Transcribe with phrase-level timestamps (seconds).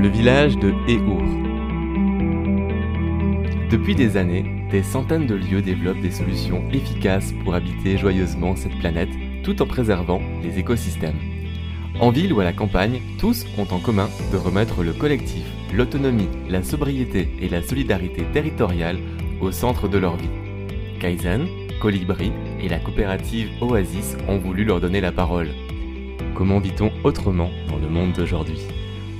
[0.00, 1.22] le village de Eour.
[3.70, 8.78] Depuis des années, des centaines de lieux développent des solutions efficaces pour habiter joyeusement cette
[8.78, 9.10] planète
[9.44, 11.18] tout en préservant les écosystèmes.
[12.00, 15.44] En ville ou à la campagne, tous ont en commun de remettre le collectif,
[15.74, 19.00] l'autonomie, la sobriété et la solidarité territoriale
[19.42, 20.30] au centre de leur vie.
[20.98, 21.46] Kaizen,
[21.78, 25.50] Colibri et la coopérative Oasis ont voulu leur donner la parole.
[26.34, 28.60] Comment vit-on autrement dans le monde d'aujourd'hui?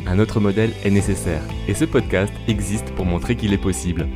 [0.06, 4.08] Un autre modèle est nécessaire et ce podcast existe pour montrer qu'il est possible.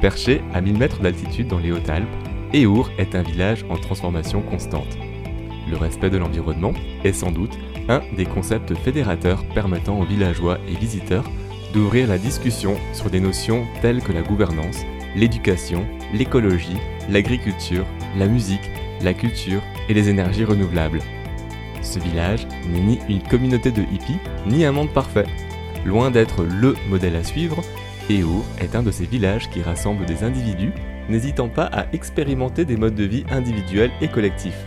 [0.00, 2.06] Perché à 1000 mètres d'altitude dans les Hautes-Alpes,
[2.54, 4.96] Eour est un village en transformation constante.
[5.68, 6.74] Le respect de l'environnement
[7.04, 11.24] est sans doute un des concepts fédérateurs permettant aux villageois et visiteurs
[11.72, 14.82] d'ouvrir la discussion sur des notions telles que la gouvernance,
[15.16, 16.76] l'éducation, l'écologie,
[17.10, 17.84] l'agriculture,
[18.16, 18.70] la musique,
[19.02, 21.00] la culture et les énergies renouvelables.
[21.86, 25.26] Ce village n'est ni une communauté de hippies, ni un monde parfait.
[25.84, 27.62] Loin d'être LE modèle à suivre,
[28.10, 30.72] Eour est un de ces villages qui rassemblent des individus
[31.08, 34.66] n'hésitant pas à expérimenter des modes de vie individuels et collectifs.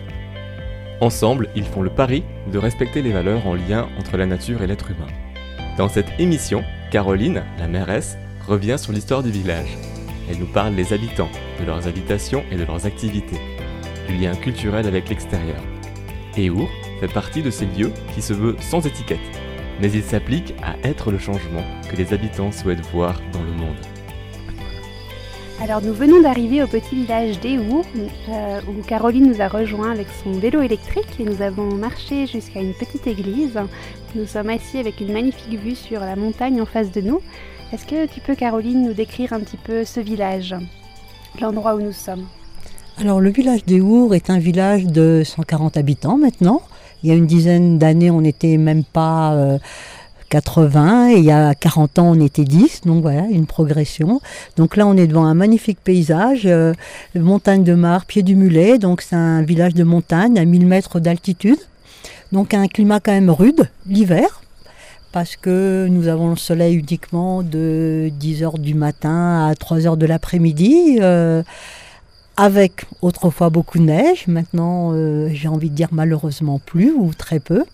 [1.02, 4.68] Ensemble, ils font le pari de respecter les valeurs en lien entre la nature et
[4.68, 5.12] l'être humain.
[5.78, 9.78] Dans cette émission, Caroline, la mairesse, revient sur l'histoire du village.
[10.30, 11.30] Elle nous parle des habitants,
[11.60, 13.42] de leurs habitations et de leurs activités,
[14.08, 15.62] du lien culturel avec l'extérieur.
[16.38, 16.70] Eour
[17.00, 19.20] fait partie de ces lieux qui se veut sans étiquette,
[19.82, 23.78] mais il s'applique à être le changement que les habitants souhaitent voir dans le monde.
[25.62, 27.84] Alors nous venons d'arriver au petit village d'Eour,
[28.30, 32.62] euh, où Caroline nous a rejoint avec son vélo électrique et nous avons marché jusqu'à
[32.62, 33.60] une petite église.
[34.16, 37.20] Nous sommes assis avec une magnifique vue sur la montagne en face de nous.
[37.74, 40.56] Est-ce que tu peux Caroline nous décrire un petit peu ce village,
[41.42, 42.26] l'endroit où nous sommes?
[42.98, 46.62] Alors le village d'Eour est un village de 140 habitants maintenant.
[47.04, 49.34] Il y a une dizaine d'années on n'était même pas...
[49.34, 49.58] Euh,
[50.30, 54.22] 80 et il y a 40 ans on était 10, donc voilà, une progression.
[54.58, 56.74] Donc là on est devant un magnifique paysage, euh,
[57.16, 61.00] montagne de Mar, pied du Mulet, donc c'est un village de montagne à 1000 mètres
[61.00, 61.60] d'altitude,
[62.32, 64.42] donc un climat quand même rude l'hiver.
[65.12, 71.00] Parce que nous avons le soleil uniquement de 10h du matin à 3h de l'après-midi.
[71.02, 71.42] Euh,
[72.40, 77.42] avec autrefois beaucoup de neige, maintenant euh, j'ai envie de dire malheureusement plus ou très
[77.42, 77.66] peu.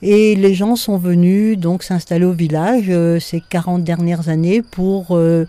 [0.00, 5.08] Et les gens sont venus donc s'installer au village euh, ces 40 dernières années pour
[5.10, 5.44] euh,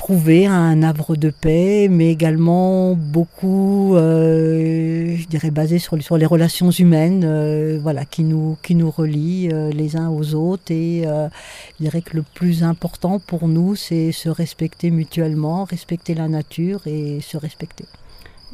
[0.00, 6.70] trouver un havre de paix, mais également beaucoup, euh, je dirais, basé sur, les relations
[6.70, 10.70] humaines, voilà, qui nous, qui nous relient les uns aux autres.
[10.70, 16.28] Et je dirais que le plus important pour nous, c'est se respecter mutuellement, respecter la
[16.28, 17.84] nature et se respecter.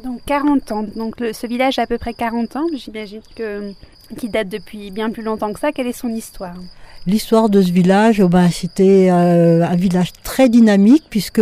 [0.03, 0.85] Donc 40 ans.
[0.97, 2.65] Donc ce village a à peu près 40 ans.
[2.75, 3.71] J'imagine que
[4.17, 5.71] qui date depuis bien plus longtemps que ça.
[5.71, 6.55] Quelle est son histoire?
[7.07, 11.41] L'histoire de ce village, oh ben, c'était euh, un village très dynamique puisque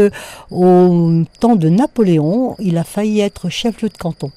[0.51, 4.31] au temps de Napoléon, il a failli être chef-lieu de canton.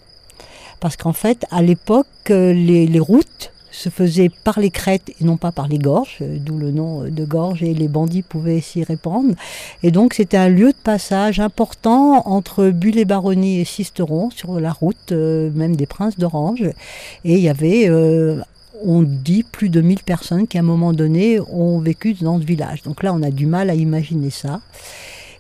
[0.81, 5.37] Parce qu'en fait, à l'époque, euh, les routes se faisait par les crêtes et non
[5.37, 8.83] pas par les gorges, euh, d'où le nom de gorge, et les bandits pouvaient s'y
[8.83, 9.35] répandre.
[9.83, 15.13] Et donc c'était un lieu de passage important entre Bulle-et-Baronnie et Sisteron, sur la route
[15.13, 16.63] euh, même des Princes d'Orange.
[17.25, 18.41] Et il y avait euh,
[18.85, 22.45] on dit plus de 1000 personnes qui à un moment donné ont vécu dans ce
[22.45, 22.83] village.
[22.83, 24.61] Donc là, on a du mal à imaginer ça.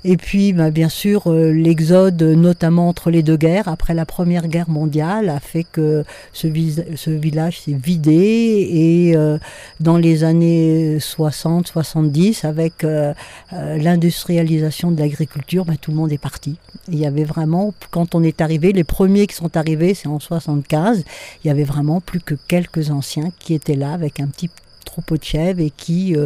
[0.04, 4.46] Et puis, bah, bien sûr, euh, l'exode, notamment entre les deux guerres, après la Première
[4.46, 8.68] Guerre mondiale, a fait que ce, village s'est vidé.
[8.70, 9.38] Et euh,
[9.80, 13.12] dans les années 60-70, avec euh,
[13.52, 16.56] l'industrialisation de l'agriculture, bah, tout le monde est parti.
[16.88, 20.20] Il y avait vraiment, quand on est arrivé, les premiers qui sont arrivés, c'est en
[20.20, 21.04] 75,
[21.42, 24.48] il y avait vraiment plus que quelques anciens qui étaient là avec un petit
[24.84, 26.16] troupeau de chèvres et qui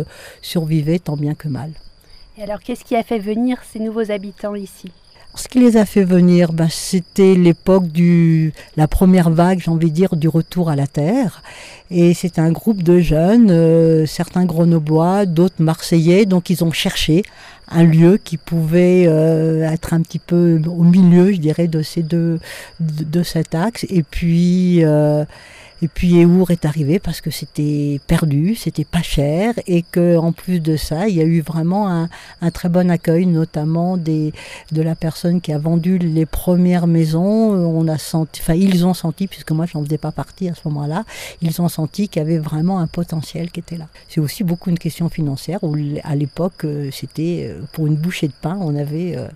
[0.41, 1.72] survivaient tant bien que mal.
[2.38, 4.91] Et alors, qu'est-ce qui a fait venir ces nouveaux habitants ici
[5.34, 9.91] ce qui les a fait venir, ben, c'était l'époque du, la première vague, j'ai envie
[9.91, 11.42] de dire, du retour à la terre.
[11.91, 17.22] Et c'est un groupe de jeunes, euh, certains grenoblois, d'autres marseillais, donc ils ont cherché
[17.68, 22.03] un lieu qui pouvait euh, être un petit peu au milieu, je dirais, de ces
[22.03, 22.39] deux,
[22.80, 23.86] de, cet axe.
[23.89, 25.24] Et puis, euh,
[25.82, 30.30] et puis Eour est arrivé parce que c'était perdu, c'était pas cher et que en
[30.30, 32.08] plus de ça, il y a eu vraiment un,
[32.52, 34.32] très bon accueil, notamment des,
[34.70, 37.24] de la personne qui a vendu les premières maisons.
[37.24, 40.54] On a senti, enfin ils ont senti, puisque moi je n'en faisais pas partie à
[40.54, 41.04] ce moment-là,
[41.40, 43.88] ils ont senti qu'il y avait vraiment un potentiel qui était là.
[44.08, 48.28] C'est aussi beaucoup une question financière où à l'époque euh, c'était euh, pour une bouchée
[48.28, 49.26] de pain, on avait euh,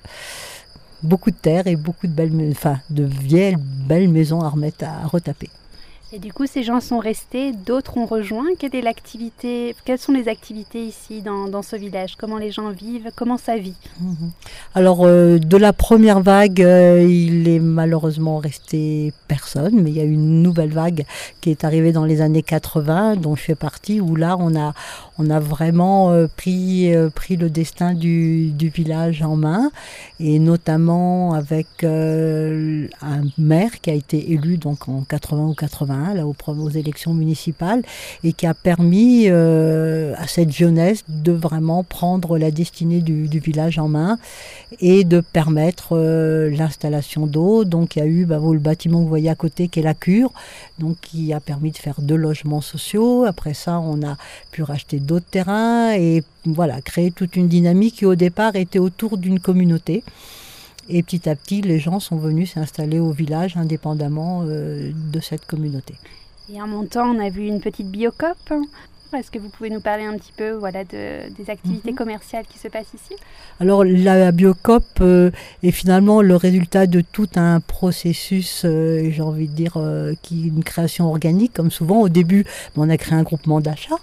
[1.02, 5.08] beaucoup de terre et beaucoup de belles, enfin de vieilles belles maisons à remettre à
[5.08, 5.50] retaper.
[6.16, 8.46] Et du coup, ces gens sont restés, d'autres ont rejoint.
[8.58, 12.16] Quelle est l'activité Quelles sont les activités ici dans, ce village?
[12.16, 13.10] Comment les gens vivent?
[13.14, 13.76] Comment ça vit?
[14.00, 14.30] Mhm.
[14.74, 20.00] Alors, euh, de la première vague, euh, il est malheureusement resté personne, mais il y
[20.00, 21.04] a une nouvelle vague
[21.42, 24.72] qui est arrivée dans les années 80, dont je fais partie, où là, on a,
[25.18, 29.70] on a vraiment euh, pris, pris le destin du, du, village en main,
[30.18, 36.70] et notamment avec un maire qui a été élu donc en 80 ou 81 aux,
[36.70, 37.82] élections municipales,
[38.24, 43.78] et qui a permis euh, à cette jeunesse de vraiment prendre la destinée du, village
[43.78, 44.18] en main
[44.80, 47.64] et de permettre euh, l'installation d'eau.
[47.64, 49.82] Donc il y a eu bah, le bâtiment que vous voyez à côté qui est
[49.82, 50.32] la cure,
[50.78, 53.24] donc qui a permis de faire deux logements sociaux.
[53.24, 54.16] Après ça, on a
[54.50, 59.18] pu racheter d'autres terrains et voilà, créer toute une dynamique qui au départ était autour
[59.18, 60.02] d'une communauté.
[60.88, 65.46] Et petit à petit, les gens sont venus s'installer au village indépendamment euh, de cette
[65.46, 65.94] communauté.
[66.52, 68.36] Et en montant, on a vu une petite biocop.
[69.16, 71.96] Est-ce que vous pouvez nous parler un petit peu voilà, de, des activités mhm.
[71.96, 73.14] commerciales qui se passent ici?
[73.60, 75.30] Alors la biocop euh,
[75.62, 79.78] est finalement le résultat de tout un processus, euh, j'ai envie de dire,
[80.22, 81.52] qui est une création organique.
[81.52, 82.44] Comme souvent, au début,
[82.76, 83.96] on a créé un groupement d'achat.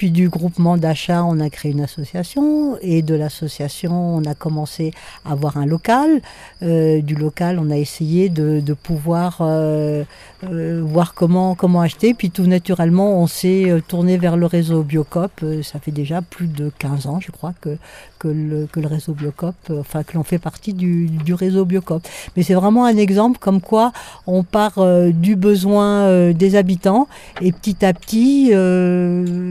[0.00, 4.94] Puis du groupement d'achat, on a créé une association et de l'association, on a commencé
[5.26, 6.22] à avoir un local.
[6.62, 10.04] Euh, du local, on a essayé de, pouvoir euh,
[10.44, 12.14] euh, voir comment, comment acheter.
[12.14, 15.44] Puis tout naturellement, on s'est tourné vers le réseau Biocop.
[15.62, 17.76] ça fait déjà plus de 15 ans, je crois, que,
[18.18, 22.02] que, le, que le réseau Biocop, enfin que l'on fait partie du, du réseau Biocop.
[22.38, 23.92] Mais c'est vraiment un exemple comme quoi
[24.26, 24.78] on part
[25.12, 27.06] du besoin des habitants
[27.42, 28.50] et petit à petit,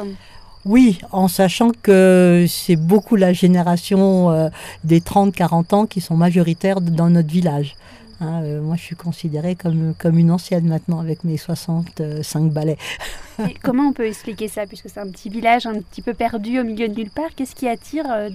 [0.69, 4.49] Oui, en sachant que c'est beaucoup la génération euh,
[4.83, 7.77] des 30-40 ans qui sont majoritaires dans notre village.
[8.21, 12.79] Hein, euh, moi, je suis considérée comme, comme une ancienne maintenant avec mes 65 balais.
[13.63, 16.65] comment on peut expliquer ça Puisque c'est un petit village un petit peu perdu au
[16.65, 17.35] milieu de nulle part?
[17.35, 18.29] Qu'est-ce qui attire euh,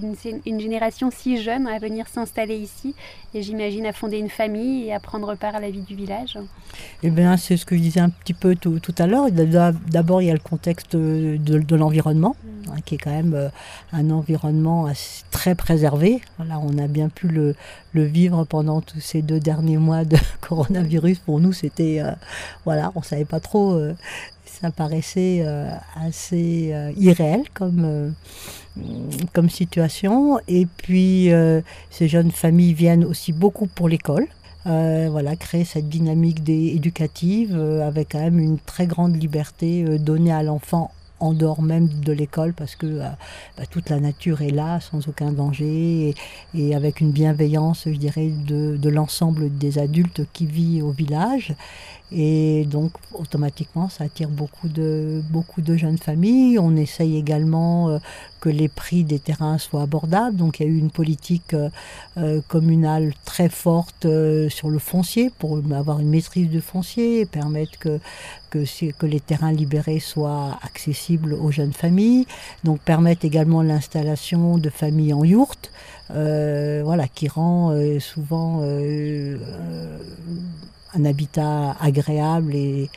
[0.46, 2.94] une, génération si jeune à venir s'installer ici?
[3.34, 6.38] Et j'imagine à fonder une famille et à prendre part à la vie du village
[7.02, 9.30] Eh bien, c'est ce que je disais un petit peu tout, à l'heure.
[9.30, 12.70] D'abord, il y a le contexte de, l'environnement, mm.
[12.70, 13.48] hein, qui est quand même euh,
[13.92, 14.90] un environnement
[15.30, 16.20] très préservé.
[16.38, 17.54] Là, on a bien pu le,
[17.94, 21.20] vivre pendant tous ces deux derniers mois de coronavirus.
[21.20, 22.12] Pour nous, c'était, euh,
[22.64, 23.78] voilà, on savait pas trop
[24.62, 28.10] ça paraissait euh, assez euh, irréel comme, euh,
[29.32, 30.38] comme situation.
[30.46, 31.30] Et puis,
[31.90, 34.26] ces jeunes familles viennent aussi beaucoup pour l'école.
[34.64, 40.92] voilà, créer cette dynamique éducative avec quand même une très grande liberté donnée à l'enfant
[41.18, 45.30] en dehors même de l'école parce que bah, toute la nature est là sans aucun
[45.30, 46.14] danger
[46.54, 51.54] et, avec une bienveillance, je dirais, de l'ensemble des adultes qui vivent au village.
[52.14, 56.58] Et donc, automatiquement, ça attire beaucoup de, beaucoup de jeunes familles.
[56.58, 57.98] On essaye également euh,
[58.40, 60.36] que les prix des terrains soient abordables.
[60.36, 61.70] Donc, il y a eu une politique euh,
[62.18, 64.06] euh, communale très forte
[64.48, 67.98] sur le foncier pour avoir une maîtrise du foncier et permettre que,
[68.50, 72.26] que, les terrains libérés soient accessibles aux jeunes familles.
[72.64, 75.70] Donc, permettre également l'installation de familles en yourte.
[76.10, 78.60] voilà, qui rend souvent
[80.94, 82.90] un habitat agréable et,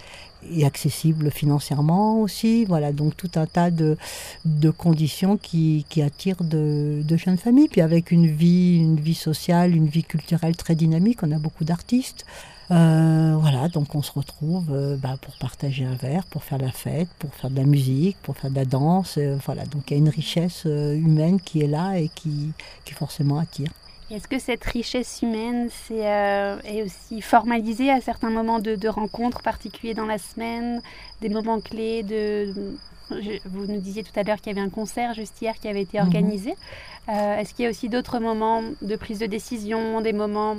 [0.64, 2.66] accessible financièrement aussi.
[2.66, 3.98] Voilà, donc tout un tas de,
[4.46, 7.68] de conditions qui, attirent de, jeunes familles.
[7.68, 11.66] Puis avec une vie, une vie sociale, une vie culturelle très dynamique, on a beaucoup
[11.66, 12.26] d'artistes.
[12.72, 16.72] Euh, voilà, donc on se retrouve euh, bah, pour partager un verre, pour faire la
[16.72, 19.16] fête, pour faire de la musique, pour faire de la danse.
[19.18, 22.52] Euh, voilà, donc il y a une richesse humaine qui est là et qui,
[22.84, 23.72] qui forcément attire.
[24.16, 28.88] Est-ce que cette richesse humaine c'est, euh, est aussi formalisée à certains moments de, de,
[28.88, 30.82] rencontres particuliers dans la semaine,
[31.22, 32.78] des moments clés de...
[33.12, 35.68] Je, vous nous disiez tout à l'heure qu'il y avait un concert juste hier qui
[35.68, 36.52] avait été organisé.
[36.52, 37.12] Mmh.
[37.12, 40.56] Euh, est-ce qu'il y a aussi d'autres moments de prise de décision, des moments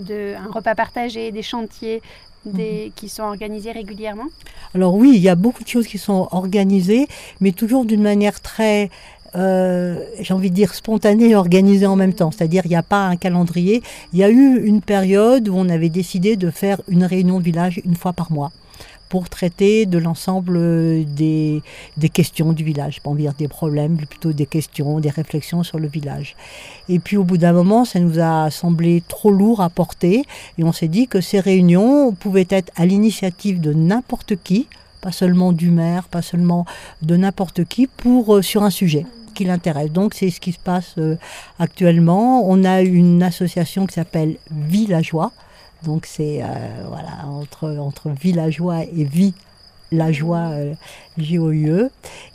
[0.00, 2.02] de un repas partagé, des chantiers
[2.44, 2.92] des, mmh.
[2.96, 4.26] qui sont organisés régulièrement?
[4.74, 7.06] Alors oui, il y a beaucoup de choses qui sont organisées,
[7.40, 8.90] mais toujours d'une manière très
[9.38, 12.30] euh, j'ai envie de dire spontané et organisé en même temps.
[12.30, 13.82] C'est-à-dire, il n'y a pas un calendrier.
[14.12, 17.80] Il y a eu une période où on avait décidé de faire une réunion village
[17.84, 18.50] une fois par mois
[19.08, 20.58] pour traiter de l'ensemble
[21.06, 21.62] des,
[21.96, 25.88] des, questions du village, pas dire des problèmes, plutôt des questions, des réflexions sur le
[25.88, 26.36] village.
[26.90, 30.24] Et puis au bout d'un moment, ça nous a semblé trop lourd à porter
[30.58, 34.66] et on s'est dit que ces réunions pouvaient être à l'initiative de n'importe qui,
[35.00, 36.66] pas seulement du maire, pas seulement
[37.00, 39.06] de n'importe qui, pour euh, sur un sujet
[39.44, 39.90] l'intéresse.
[39.90, 41.16] Donc c'est ce qui se passe euh,
[41.58, 42.42] actuellement.
[42.48, 45.32] On a une association qui s'appelle Villageois.
[45.84, 46.46] Donc c'est euh,
[46.88, 49.34] voilà entre entre villageois et vie
[49.90, 50.74] la joie euh,
[51.18, 51.88] GOIE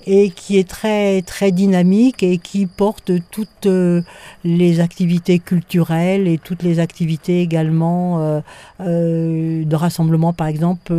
[0.08, 4.02] et qui est très très dynamique et qui porte toutes euh,
[4.44, 8.42] les activités culturelles et toutes les activités également
[8.80, 10.94] de rassemblement par exemple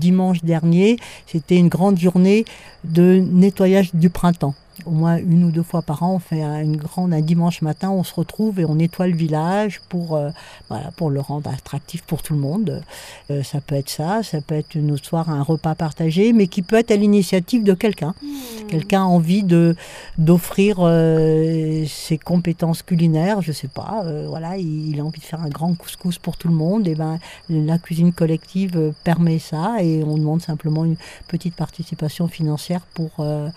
[0.00, 2.44] dimanche dernier c'était une grande journée
[2.84, 6.76] de nettoyage du printemps au moins une ou deux fois par an, on fait une
[6.76, 10.30] grande, un dimanche matin, on se retrouve et on nettoie le village pour, euh,
[10.68, 12.82] voilà, pour le rendre attractif pour tout le monde.
[13.30, 16.62] Euh, ça peut être ça, ça peut être une soir un repas partagé, mais qui
[16.62, 18.14] peut être à l'initiative de quelqu'un.
[18.22, 18.66] Mmh.
[18.68, 19.76] Quelqu'un a envie de
[20.18, 25.24] d'offrir euh, ses compétences culinaires, je sais pas, euh, voilà, il, il, a envie de
[25.24, 27.18] faire un grand couscous pour tout le monde, et ben
[27.48, 30.96] la cuisine collective permet ça et on demande simplement une
[31.28, 33.48] petite participation financière pour euh,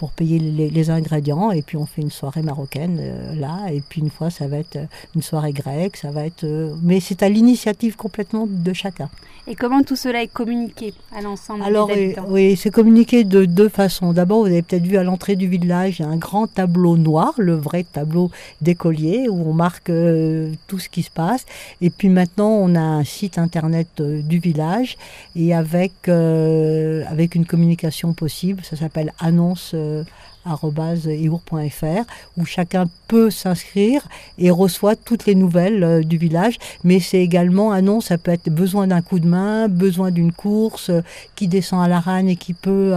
[0.00, 3.82] pour payer les, les, ingrédients et puis on fait une soirée marocaine euh, là et
[3.86, 4.78] puis une fois ça va être
[5.14, 9.10] une soirée grecque ça va être euh, mais c'est à l'initiative complètement de chacun.
[9.46, 13.24] Et comment tout cela est communiqué à l'ensemble alors des habitants oui, oui c'est communiqué
[13.24, 14.12] de deux façons.
[14.12, 16.96] D'abord vous avez peut-être vu à l'entrée du village il y a un grand tableau
[16.96, 18.30] noir le vrai tableau
[18.60, 21.46] d'écolier où on marque euh, tout ce qui se passe.
[21.80, 24.96] Et puis maintenant on a un site internet euh, du village
[25.36, 30.04] et avec euh, avec une communication possible ça s'appelle annonce euh,
[30.46, 32.04] eur.fr
[32.38, 36.56] où chacun peut s'inscrire et reçoit toutes les nouvelles euh, du village.
[36.82, 40.90] Mais c'est également un ça peut être besoin d'un coup de main besoin d'une course
[40.90, 41.02] euh,
[41.34, 42.94] qui descend à la rane et qui peut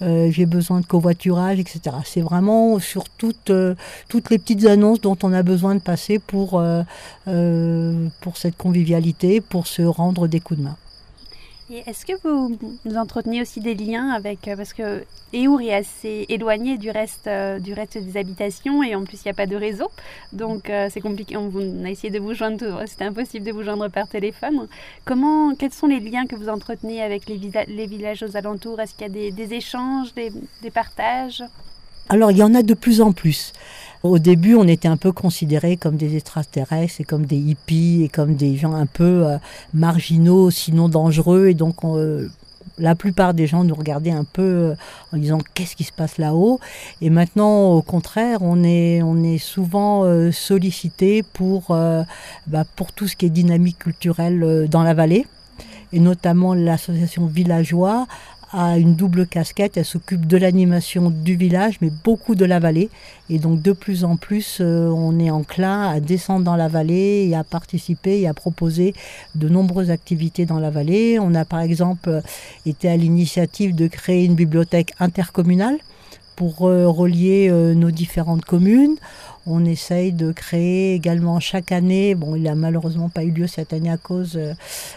[0.00, 3.50] j'ai besoin de covoiturage etc c'est vraiment sur toutes
[4.08, 6.62] toutes les petites annonces dont on a besoin de passer pour
[7.24, 10.76] pour cette convivialité pour se rendre des coups de main
[11.70, 12.56] est-ce que vous,
[12.96, 17.58] entretenez aussi des liens avec euh, parce que Eour est assez éloigné du reste euh,
[17.58, 19.90] du reste des habitations et en plus il n'y a pas de réseau.
[20.32, 21.50] Donc euh, c'est compliqué on,
[21.84, 24.66] a essayé de vous joindre c'était impossible de vous joindre par téléphone.
[25.04, 27.36] Comment quels sont les liens que vous entretenez avec les,
[27.86, 28.80] villages aux alentours?
[28.80, 31.44] Est-ce qu'il y a des, échanges des partages?
[32.08, 33.52] Alors il y en a de plus en plus
[34.02, 38.08] au début on était un peu considérés comme des extraterrestres et comme des hippies et
[38.08, 39.38] comme des gens un peu euh,
[39.74, 41.48] marginaux sinon dangereux.
[41.48, 42.28] Et donc on, euh,
[42.78, 44.74] la plupart des gens nous regardaient un peu euh,
[45.12, 46.60] en disant qu'est-ce qui se passe là-haut?
[47.00, 51.76] Et maintenant au contraire on est on est souvent sollicité pour
[52.46, 55.26] bah, pour tout ce qui est dynamique culturelle dans la vallée.
[55.90, 58.06] Et notamment l'association villageois
[58.52, 62.90] a une double casquette, elle s'occupe de l'animation du village, mais beaucoup de la vallée.
[63.30, 67.26] Et donc de plus en plus, euh, on est enclin à descendre dans la vallée
[67.28, 68.94] et à participer et à proposer
[69.34, 71.18] de nombreuses activités dans la vallée.
[71.20, 72.22] On a par exemple
[72.64, 75.78] été à l'initiative de créer une bibliothèque intercommunale
[76.38, 78.96] pour euh, relier euh, nos différentes communes.
[79.50, 83.72] On essaye de créer également chaque année, bon il a malheureusement pas eu lieu cette
[83.72, 84.52] année à cause euh,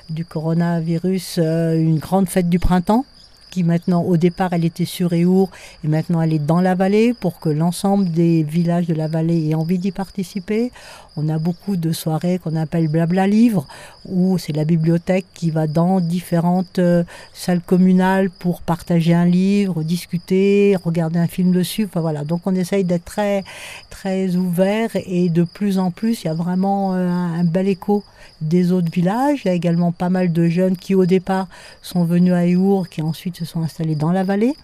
[0.10, 3.06] du coronavirus, euh, une grande fête du printemps
[3.52, 5.52] qui maintenant, au départ, elle était sur Éour
[5.84, 9.50] et maintenant elle est dans la vallée pour que l'ensemble des villages de la vallée
[9.50, 10.72] aient envie d'y participer.
[11.18, 13.68] On a beaucoup de soirées qu'on appelle blabla livre,
[14.06, 17.04] où c'est la bibliothèque qui va dans différentes euh,
[17.34, 21.86] salles communales pour partager un livre, discuter, regarder un film dessus.
[21.86, 23.44] Enfin voilà, donc on essaye d'être très
[23.90, 28.04] très ouvert et de plus en plus, il y a vraiment euh, un bel écho
[28.42, 29.42] des autres villages.
[29.44, 31.48] Il y a également pas mal de jeunes qui au départ
[31.82, 34.56] sont venus à Eour, qui ensuite se sont installés dans la vallée.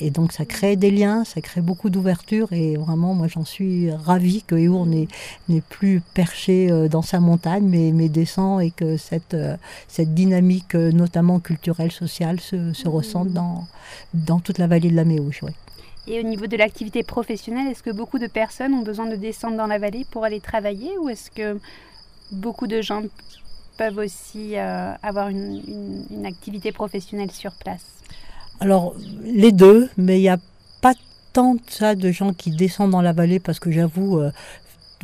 [0.00, 2.52] Et donc ça crée des liens, ça crée beaucoup d'ouverture.
[2.52, 5.08] Et vraiment moi j'en suis ravie que Eour n'est
[5.68, 9.56] plus perché euh, dans sa montagne mais, mais descend et que cette, euh,
[9.88, 13.66] cette dynamique euh, notamment culturelle, sociale se, se ressente dans,
[14.14, 15.42] dans toute la vallée de la Méouche.
[16.06, 19.56] Et au niveau de l'activité professionnelle, est-ce que beaucoup de personnes ont besoin de descendre
[19.56, 21.60] dans la vallée pour aller travailler ou est-ce que
[22.32, 23.02] beaucoup de gens
[23.76, 27.99] peuvent aussi avoir une, une activité professionnelle sur place?
[28.60, 30.38] Alors, les deux, mais il n'y a
[30.82, 30.92] pas
[31.32, 34.30] tant de ça de gens qui descendent dans la vallée parce que j'avoue, euh,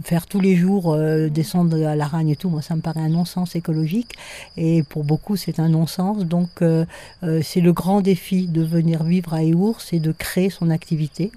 [0.05, 3.09] faire tous les jours euh, descendre à l'aragne et tout, moi ça me paraît un
[3.09, 4.13] non-sens écologique
[4.57, 6.25] et pour beaucoup c'est un non-sens.
[6.25, 6.85] Donc euh,
[7.23, 11.33] euh, c'est le grand défi de venir vivre à Eour, c'est de créer son activité.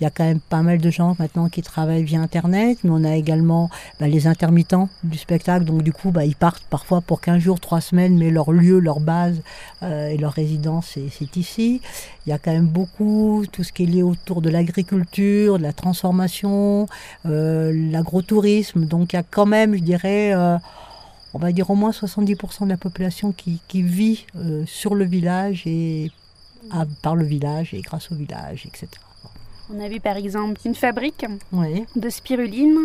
[0.00, 2.90] Il y a quand même pas mal de gens maintenant qui travaillent via Internet, mais
[2.90, 5.66] on a également bah, les intermittents du spectacle.
[5.66, 8.78] Donc du coup, bah, ils partent parfois pour 15 jours, 3 semaines, mais leur lieu,
[8.78, 9.42] leur base
[9.82, 11.80] et leur résidence, c'est ici.
[12.30, 15.64] Il y a quand même beaucoup, tout ce qui est lié autour de l'agriculture, de
[15.64, 16.86] la transformation,
[17.24, 18.84] l'agrotourisme.
[18.84, 20.56] Donc il y a quand même, je dirais, euh,
[21.34, 25.66] on va dire au moins 70% de la population qui, vit euh, sur le village
[25.66, 26.12] et
[27.02, 28.86] par le village et grâce au village, etc.
[29.72, 32.76] On a vu par exemple une fabrique de spiruline.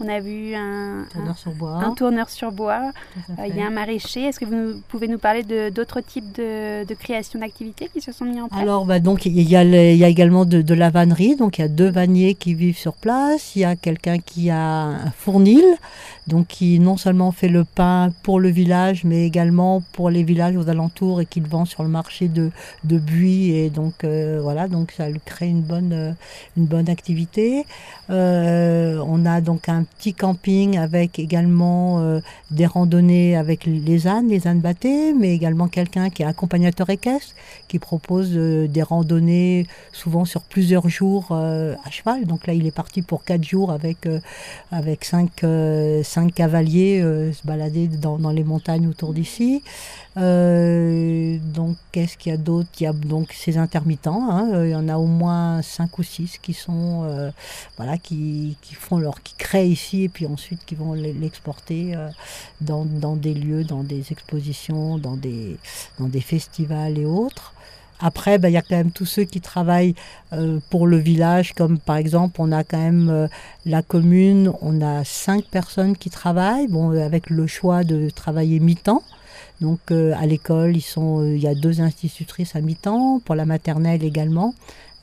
[0.00, 1.82] On a vu un tourneur sur bois.
[1.82, 2.92] Un tourneur sur bois.
[3.16, 4.24] Euh, il y a un maraîcher.
[4.24, 8.40] Est-ce que vous pouvez nous parler d'autres types de, création d'activités qui se sont mis
[8.40, 8.60] en place?
[8.60, 11.36] Alors, bah, donc, il y, a il y a également de, la vannerie.
[11.36, 13.56] Donc, il y a deux vanniers qui vivent sur place.
[13.56, 15.64] Il y a quelqu'un qui a un fournil,
[16.26, 20.56] donc qui non seulement fait le pain pour le village, mais également pour les villages
[20.56, 22.50] aux alentours et qui le vend sur le marché de,
[22.84, 23.52] de Buis.
[23.52, 26.12] Et donc, euh, voilà, donc ça crée une bonne euh,
[26.56, 27.64] une bonne activité.
[28.10, 34.28] Euh, on a donc un petit camping avec également euh, des randonnées avec les ânes,
[34.28, 37.34] les ânes battés, mais également quelqu'un qui est accompagnateur équestre,
[37.68, 42.26] qui propose euh, des randonnées souvent sur plusieurs jours à cheval.
[42.26, 44.08] Donc là, il est parti pour quatre jours avec,
[44.70, 45.44] avec cinq,
[46.02, 47.00] cinq cavaliers
[47.32, 49.62] se balader dans, dans, les montagnes autour d'ici.
[50.16, 52.68] Donc, qu'est-ce qu'il y a d'autre?
[52.80, 54.30] Il y a donc ces intermittents.
[54.30, 54.64] Hein.
[54.64, 57.32] il y en a au moins cinq ou six qui sont
[57.76, 62.08] voilà qui, font leur, qui créent ici et puis ensuite qui vont l'exporter euh,
[62.60, 62.84] dans,
[63.16, 65.56] des lieux, dans des expositions, dans des,
[65.98, 67.52] dans des festivals et autres.
[68.00, 69.94] Après, ben, il y a quand même tous ceux qui travaillent
[70.32, 73.28] euh, pour le village, comme par exemple, on a quand même euh,
[73.66, 79.02] la commune, on a cinq personnes qui travaillent, bon, avec le choix de travailler mi-temps.
[79.60, 84.54] Donc à l'école, il y a deux institutrices à mi-temps, pour la maternelle également.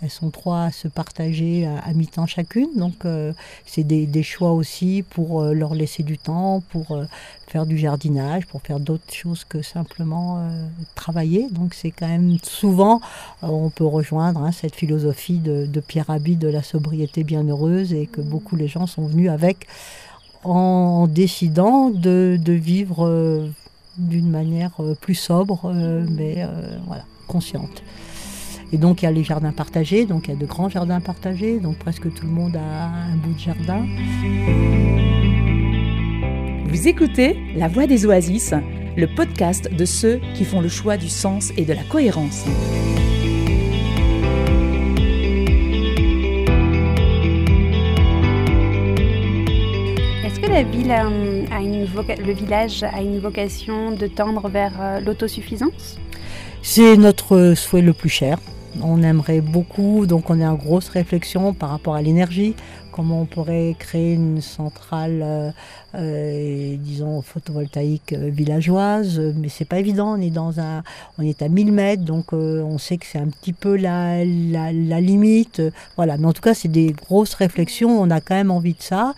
[0.01, 2.69] Elles sont trois à se partager à, mi-temps chacune.
[2.75, 3.33] Donc, euh,
[3.65, 7.05] c'est des, choix aussi pour euh, leur laisser du temps, pour euh,
[7.47, 10.49] faire du jardinage, pour faire d'autres choses que simplement
[10.95, 11.49] travailler.
[11.51, 12.99] Donc, c'est quand même souvent,
[13.43, 18.21] on peut rejoindre hein, cette philosophie de, Pierre Rabhi de la sobriété bienheureuse et que
[18.21, 19.67] beaucoup les gens sont venus avec
[20.43, 23.51] en décidant de, de vivre
[23.97, 26.45] d'une manière plus sobre, mais
[26.87, 27.83] voilà, consciente.
[28.73, 31.01] Et donc il y a les jardins partagés, donc il y a de grands jardins
[31.01, 33.85] partagés, donc presque tout le monde a un bout de jardin.
[36.67, 38.53] Vous écoutez La Voix des Oasis,
[38.95, 42.45] le podcast de ceux qui font le choix du sens et de la cohérence.
[50.51, 50.93] La ville
[52.25, 55.97] le village a une vocation de tendre vers euh, l'autosuffisance?
[56.61, 58.37] C'est notre souhait le plus cher.
[58.81, 62.53] On aimerait beaucoup, donc on est en grosse réflexion par rapport à l'énergie,
[62.91, 65.53] comment on pourrait créer une centrale,
[65.95, 70.83] euh, euh, disons, photovoltaïque euh, villageoise, mais c'est pas évident, on est dans un,
[71.17, 75.01] on est à 1000 mètres, donc on sait que c'est un petit peu la, la,
[75.01, 75.61] limite,
[75.95, 78.81] voilà, mais en tout cas c'est des grosses réflexions, on a quand même envie de
[78.81, 79.13] ça,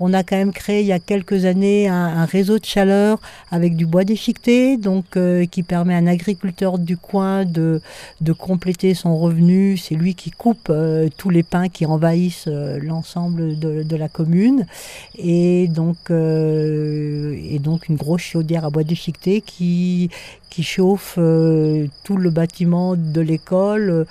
[0.00, 3.18] on a quand même créé il y a quelques années un, réseau de chaleur
[3.50, 5.18] avec du bois déchiqueté, donc
[5.50, 7.80] qui permet à un agriculteur du coin de,
[8.20, 10.72] de compléter son revenu, c'est lui qui coupe
[11.16, 14.66] tous les pins qui envahissent l'ensemble l'ensemble de, la commune.
[15.16, 20.10] Et donc, et donc une grosse chaudière à bois déchiqueté qui,
[20.50, 24.06] qui chauffe tout le bâtiment de l'école,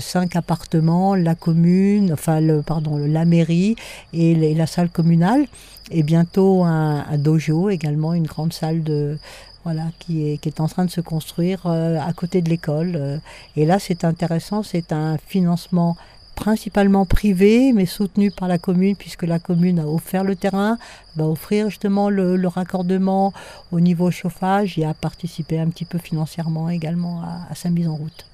[0.00, 3.76] cinq appartements, la commune, enfin le, pardon, la mairie
[4.12, 5.46] et, la salle communale.
[5.90, 9.18] Et bientôt un, dojo également, une grande salle de,
[9.64, 12.96] voilà, qui est, qui est en train de se construire euh, à côté de l'école.
[12.96, 13.18] Euh.
[13.56, 15.96] et là, c'est intéressant, c'est un financement
[16.34, 20.78] principalement privé, mais soutenu par la commune, puisque la commune a offert le terrain,
[21.16, 23.32] va offrir justement le, raccordement
[23.70, 27.96] au niveau chauffage et a participé un petit peu financièrement également à, sa mise en
[27.96, 28.26] route.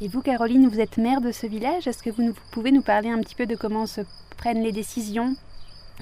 [0.00, 1.86] Et vous, Caroline, vous êtes maire de ce village.
[1.86, 4.02] Est-ce que vous, pouvez nous parler un petit peu de comment se
[4.36, 5.34] prennent les décisions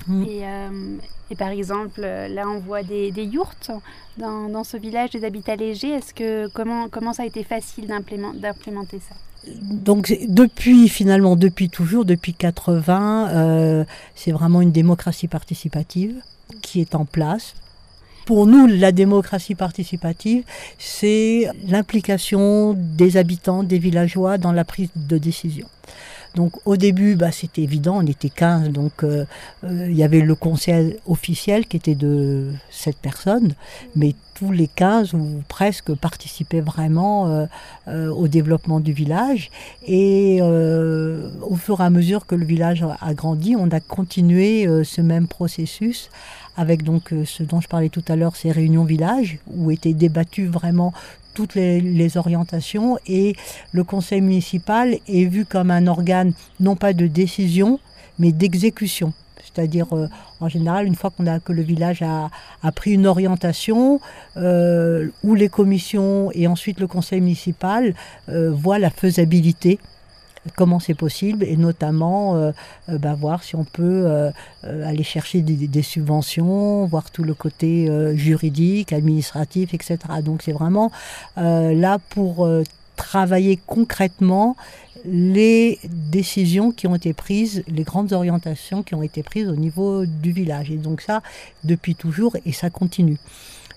[0.06, 0.24] mmh.
[0.28, 0.96] euh,
[1.30, 3.70] et par exemple, là, on voit des, des yourtes
[4.16, 5.90] dans, dans, ce village des habitats légers.
[5.90, 9.16] Est-ce que comment, comment ça a été facile d'implémenter ça?
[9.60, 16.16] Donc depuis finalement depuis toujours depuis 80 euh, c'est vraiment une démocratie participative
[16.62, 17.54] qui est en place
[18.26, 20.42] pour nous, la démocratie participative,
[20.78, 25.68] c'est l'implication des habitants, des villageois dans la prise de décision.
[26.36, 29.24] Donc au début, bah, c'était évident, on était 15, donc euh,
[29.64, 33.54] euh, il y avait le conseil officiel qui était de 7 personnes,
[33.96, 37.48] mais tous les 15 ou presque participaient vraiment
[37.88, 39.50] euh, au développement du village.
[39.86, 45.00] Et au fur et à mesure que le village a grandi, on a continué ce
[45.00, 46.10] même processus
[46.58, 50.46] avec donc ce dont je parlais tout à l'heure, ces réunions village, où étaient débattues
[50.46, 50.92] vraiment
[51.36, 53.36] toutes les, orientations et
[53.72, 57.78] le conseil municipal est vu comme un organe non pas de décision
[58.18, 59.12] mais d'exécution.
[59.44, 60.08] C'est-à-dire, euh,
[60.40, 62.30] en général, une fois qu'on a que le village a,
[62.72, 64.00] pris une orientation,
[64.38, 67.94] euh, où les commissions et ensuite le conseil municipal
[68.30, 69.78] euh, voient la faisabilité
[70.54, 72.52] comment c'est possible et notamment euh,
[72.88, 74.30] euh, bah, voir si on peut euh,
[74.62, 79.98] aller chercher des, subventions, voir tout le côté juridique, administratif, etc.
[80.22, 80.90] Donc c'est vraiment
[81.36, 82.48] là pour
[82.96, 84.56] travailler concrètement
[85.04, 90.06] les décisions qui ont été prises, les grandes orientations qui ont été prises au niveau
[90.06, 90.70] du village.
[90.70, 91.22] Et donc ça,
[91.62, 93.18] depuis toujours, et ça continue.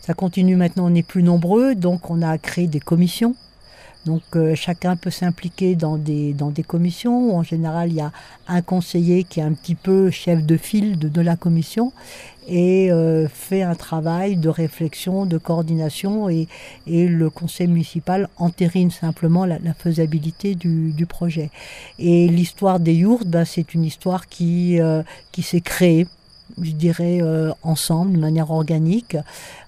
[0.02, 3.36] Ça continue maintenant, on est plus nombreux, donc on a créé des commissions
[4.06, 7.36] donc euh, chacun peut s'impliquer dans des, dans des commissions.
[7.36, 8.12] en général, il y a
[8.48, 11.92] un conseiller qui est un petit peu chef de file de, la commission
[12.48, 16.48] et euh, fait un travail de réflexion, de coordination et,
[16.88, 21.52] et le conseil municipal entérine simplement la, faisabilité du, du, projet.
[22.00, 26.08] Et l'histoire des yourtes, ben, c'est une histoire qui, euh, qui s'est créée
[26.62, 29.18] je dirais, euh, ensemble, de manière organique,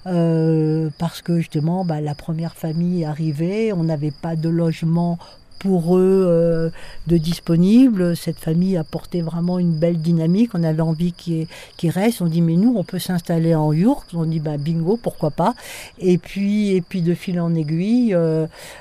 [0.08, 5.18] euh, parce que justement, bah, la première famille arrivée, on n'avait pas de logement
[5.60, 6.70] pour eux euh,
[7.06, 8.16] de disponible.
[8.16, 10.52] Cette famille apportait vraiment une belle dynamique.
[10.56, 11.46] On avait envie qu'ils
[11.78, 12.24] qu restent.
[12.24, 14.08] On dit mais nous on peut s'installer en Yurk.
[14.16, 15.54] On dit bah bingo pourquoi pas.
[16.00, 18.18] Et puis et puis de fil en aiguille,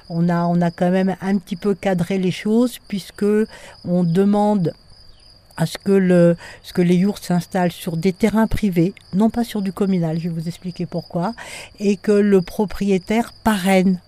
[0.09, 3.27] on a on a quand même un petit peu cadré les choses puisque
[3.87, 4.73] on demande
[5.61, 9.44] à ce que, le, ce que les yourtes s'installent sur des terrains privés, non pas
[9.44, 11.35] sur du communal, je vais vous expliquer pourquoi,
[11.79, 14.01] et que le propriétaire parraine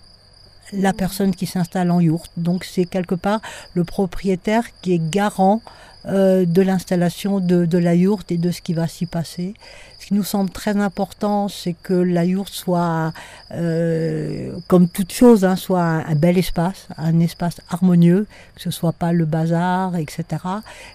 [0.73, 2.33] la personne qui s'installe en yourte.
[2.39, 3.43] Donc c'est quelque part
[3.75, 5.61] le propriétaire qui est garant
[6.07, 9.55] euh, de l'installation de, de, la yourte et de ce qui va s'y passer.
[10.01, 13.13] Ce qui nous semble très important, c'est que la yourte soit,
[13.53, 18.93] euh, comme toute chose, hein, soit un, bel espace, un espace harmonieux, que ce soit
[18.93, 20.25] pas le bazar, etc.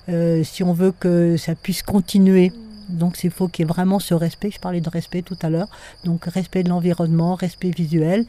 [0.09, 2.51] Euh, si on veut que ça puisse continuer.
[2.89, 4.51] Donc il faut qu'il y ait vraiment ce respect.
[4.51, 5.69] Je parlais de respect tout à l'heure.
[6.03, 8.25] Donc respect de l'environnement, respect visuel.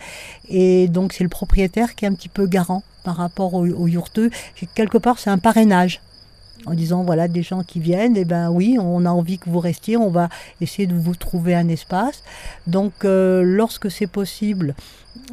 [0.48, 4.30] Et donc c'est le propriétaire qui est un petit peu garant par rapport aux, yourteux.
[4.76, 6.00] Quelque part c'est un parrainage
[6.66, 9.48] en disant voilà des gens qui viennent, et eh ben oui, on a envie que
[9.48, 10.28] vous restiez, on va
[10.60, 12.22] essayer de vous trouver un espace.
[12.66, 14.74] Donc euh, lorsque c'est possible,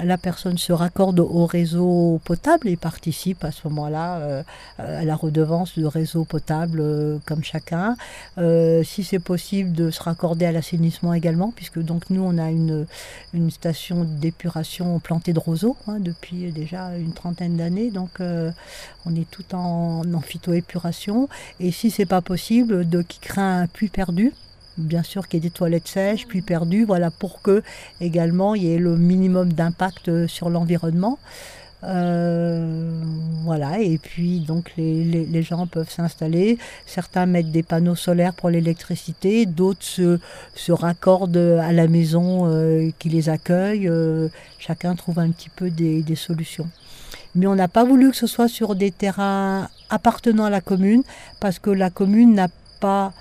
[0.03, 4.43] la personne se raccorde au réseau potable et participe à ce moment-là euh,
[4.77, 7.95] à la redevance du réseau potable euh, comme chacun.
[8.83, 12.85] Si c'est possible de se raccorder à l'assainissement également, puisque donc nous on a une,
[13.33, 19.29] une station d'épuration plantée de roseaux hein, depuis déjà une trentaine d'années, donc on est
[19.29, 21.14] tout en, en phytoépuration.
[21.59, 24.33] Et si c'est pas possible, qui craint un puits perdu,
[24.77, 27.63] bien sûr qu'il y ait des toilettes sèches, puis perdues, voilà, pour que
[28.01, 31.19] également il y ait le minimum d'impact sur l'environnement.
[31.83, 32.89] Euh,
[33.43, 36.57] voilà, et puis donc les, gens peuvent s'installer.
[36.85, 43.09] Certains mettent des panneaux solaires pour l'électricité, d'autres se, raccordent à la maison euh, qui
[43.09, 43.87] les accueille.
[43.87, 46.67] Euh, chacun trouve un petit peu des solutions.
[47.35, 51.03] Mais on n'a pas voulu que ce soit sur des terrains appartenant à la commune,
[51.39, 52.47] parce que la commune n'a
[52.79, 53.13] pas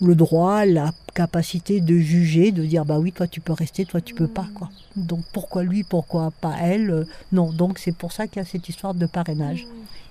[0.00, 4.00] le droit, la capacité de juger, de dire bah oui, toi tu peux rester, toi
[4.00, 4.70] tu peux pas quoi.
[4.96, 8.48] Donc pourquoi lui, pourquoi pas elle euh, Non, donc c'est pour ça qu'il y a
[8.48, 9.66] cette histoire de parrainage.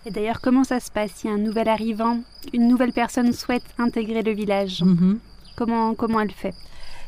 [0.05, 2.19] Et d'ailleurs, comment ça se passe si un nouvel arrivant,
[2.53, 4.83] une nouvelle personne souhaite intégrer le village?
[4.83, 5.19] Mhm.
[5.55, 6.53] Comment comment elle fait?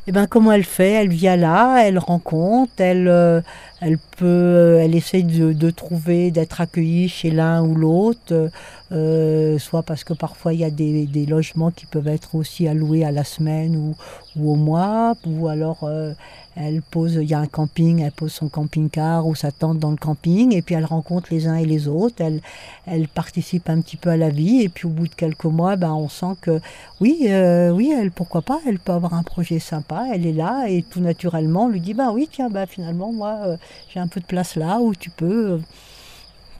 [0.06, 0.90] Eh ben comment elle fait?
[0.90, 3.40] Elle vient là, elle rencontre, elle, euh,
[3.84, 8.50] elle peut, elle essaye de, de trouver, d'être accueillie chez l'un ou l'autre,
[8.92, 12.68] euh, soit parce que parfois il y a des, des logements qui peuvent être aussi
[12.68, 13.96] alloués à la semaine ou,
[14.36, 16.12] ou au mois, ou alors euh,
[16.54, 19.90] elle pose, il y a un camping, elle pose son camping-car ou sa tente dans
[19.90, 22.40] le camping, et puis elle rencontre les uns et les autres, elle,
[22.86, 25.76] elle participe un petit peu à la vie, et puis au bout de quelques mois,
[25.76, 26.60] ben on sent que
[27.00, 30.66] oui, euh, oui, elle, pourquoi pas, elle peut avoir un projet sympa, elle est là,
[30.68, 33.56] et tout naturellement, on lui dit, bah oui, tiens, bah finalement, moi, euh,
[33.92, 35.60] j'ai un peu de place là où tu peux.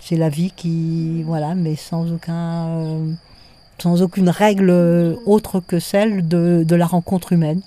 [0.00, 3.12] c'est la vie qui, voilà, mais sans aucun, euh,
[3.78, 4.70] sans aucune règle
[5.26, 7.62] autre que celle de, de la rencontre humaine.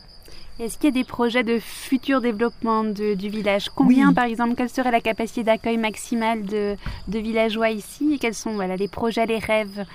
[0.60, 3.69] Est-ce qu'il y a des projets de futur développement de- du village?
[3.75, 4.13] Combien, Oui.
[4.13, 6.75] par exemple, quelle serait la capacité d'accueil maximale de,
[7.10, 8.13] de villageois ici?
[8.13, 9.86] Et quels sont voilà, les projets, les rêves,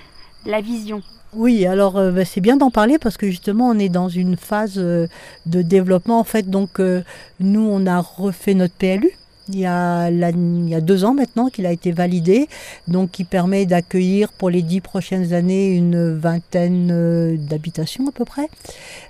[0.45, 1.01] la vision?
[1.33, 4.35] Oui, alors euh, bah, c'est bien d'en parler parce que justement on est dans une
[4.35, 5.07] phase euh,
[5.45, 6.19] de développement.
[6.19, 7.01] En fait, donc euh,
[7.39, 9.11] nous on a refait notre PLU.
[9.53, 12.47] Il y, a l'an- il y a deux ans maintenant qu'il a été validé,
[12.87, 18.23] donc qui permet d'accueillir pour les dix prochaines années une vingtaine euh, d'habitations à peu
[18.23, 18.47] près,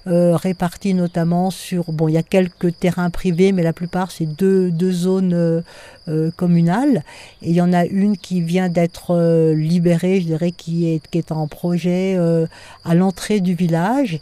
[0.08, 4.26] euh, réparties notamment sur, bon il y a quelques terrains privés, mais la plupart c'est
[4.26, 5.62] deux, deux zones euh,
[6.08, 7.04] euh, communales,
[7.44, 11.08] et il y en a une qui vient d'être euh, libérée, je dirais, qui est,
[11.12, 12.18] qui est en projet
[12.84, 14.20] à l'entrée du village.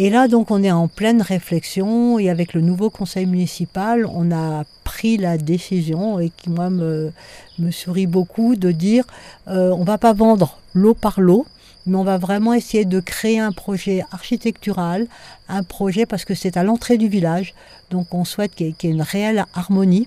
[0.00, 4.30] Et là, donc, on est en pleine réflexion et avec le nouveau conseil municipal, on
[4.30, 7.10] a pris la décision et qui, moi, me,
[7.58, 9.04] me sourit beaucoup de dire
[9.48, 11.46] euh, on va pas vendre l'eau par l'eau,
[11.86, 15.08] mais on va vraiment essayer de créer un projet architectural,
[15.48, 17.52] un projet parce que c'est à l'entrée du village,
[17.90, 20.06] donc on souhaite qu'il y ait une réelle harmonie.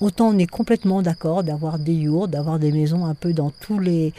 [0.00, 3.78] Autant on est complètement d'accord d'avoir des yurts, d'avoir des maisons un peu dans tous
[3.78, 4.12] les,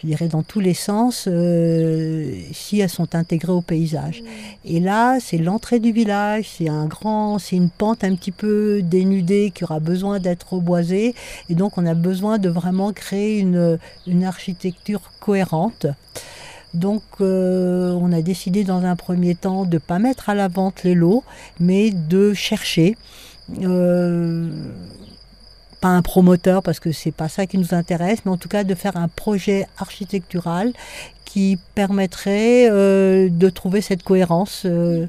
[0.00, 4.22] je dirais dans tous les sens, euh, si elles sont intégrées au paysage.
[4.64, 8.82] Et là, c'est l'entrée du village, c'est un grand, c'est une pente un petit peu
[8.82, 11.14] dénudée qui aura besoin d'être reboisée,
[11.48, 13.78] et donc on a besoin de vraiment créer une,
[14.24, 15.86] architecture cohérente.
[16.74, 20.84] Donc euh, on a décidé dans un premier temps de pas mettre à la vente
[20.84, 21.24] les lots,
[21.58, 22.96] mais de chercher.
[23.62, 24.48] euh,
[25.82, 28.62] pas un promoteur parce que c'est pas ça qui nous intéresse, mais en tout cas
[28.62, 30.72] de faire un projet architectural
[31.32, 35.06] qui permettrait euh, de trouver cette cohérence euh,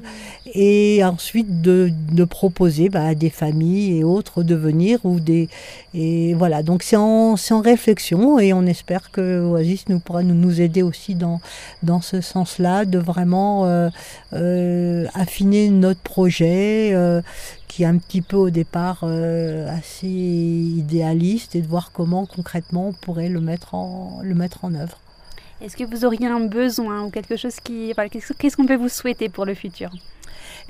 [0.54, 5.50] et ensuite de, de proposer bah, à des familles et autres de venir ou des
[5.92, 10.22] et voilà donc c'est en, c'est en réflexion et on espère que Oasis nous pourra
[10.22, 11.42] nous, nous aider aussi dans
[11.82, 13.90] dans ce sens-là de vraiment euh,
[14.32, 17.20] euh, affiner notre projet euh,
[17.68, 22.88] qui est un petit peu au départ euh, assez idéaliste et de voir comment concrètement
[22.88, 25.03] on pourrait le mettre en, le mettre en œuvre.
[25.60, 27.92] Est-ce que vous auriez un besoin ou quelque chose qui...
[28.38, 29.90] qu'est-ce qu'on peut vous souhaiter pour le futur?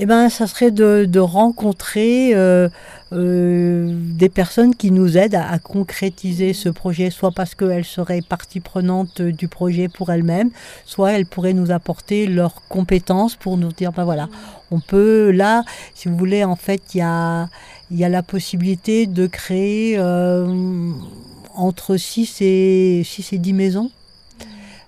[0.01, 2.69] Eh ben, ça serait de, rencontrer euh,
[3.13, 8.59] euh, des personnes qui nous aident à, concrétiser ce projet, soit parce qu'elles seraient partie
[8.59, 10.51] prenante du projet pour elles-mêmes,
[10.85, 14.29] soit elles pourraient nous apporter leurs compétences pour nous dire, ben voilà,
[14.73, 15.63] on peut, là,
[15.95, 17.49] si vous voulez, en fait, il y a,
[17.93, 20.91] il y a la possibilité de créer euh,
[21.55, 23.91] entre 6 et, 6 et 10 maisons.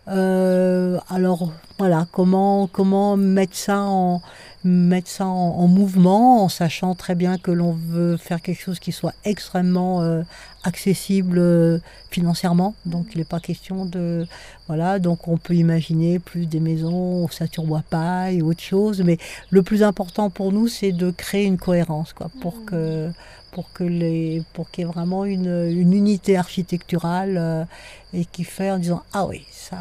[0.09, 4.23] Euh, alors voilà, comment, comment mettre ça en,
[4.65, 8.79] mettre ça en, en mouvement en sachant très bien que l'on veut faire quelque chose
[8.79, 10.23] qui soit extrêmement euh,
[10.67, 11.79] accessible euh,
[12.11, 12.75] financièrement.
[12.85, 14.27] Donc il n'est pas question de...
[14.67, 19.03] Voilà, donc on peut imaginer plus des maisons au saturbois paille ou autre chose.
[19.03, 19.19] Mais
[19.51, 23.11] le plus important pour nous, c'est de créer une cohérence quoi, pour que
[23.53, 27.65] pour que les pour qu'il y ait vraiment une, une unité architecturale euh,
[28.13, 29.79] et qui fait en disant ah oui ça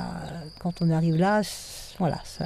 [0.60, 1.42] quand on arrive là
[2.00, 2.46] voilà ça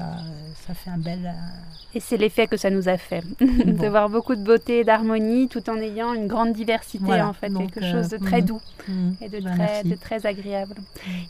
[0.65, 4.09] ça fait un bel euh, Et c'est l'effet que ça nous a fait, de voir
[4.09, 7.71] beaucoup de beauté et d'harmonie tout en ayant une grande diversité Voilà, en fait, donc,
[7.71, 8.47] quelque euh, chose de très mhm.
[8.47, 10.75] doux mm, et de bah, très, de très agréable.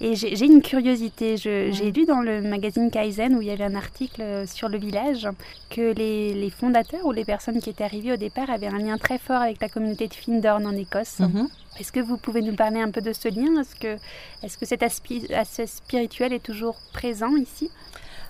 [0.02, 3.76] Et j'ai une curiosité, j'ai lu dans le magazine Kaizen où il y avait un
[3.76, 5.28] article sur le village
[5.70, 8.98] que les, les fondateurs ou les personnes qui étaient arrivées au départ avaient un lien
[8.98, 11.20] très fort avec la communauté de Findorn en Écosse.
[11.20, 11.48] Mhm.
[11.80, 13.62] Est-ce que vous pouvez nous parler un peu de ce lien?
[13.62, 13.96] Est-ce que,
[14.44, 15.22] est -ce que cet aspect
[15.66, 17.70] spirituel est toujours présent ici?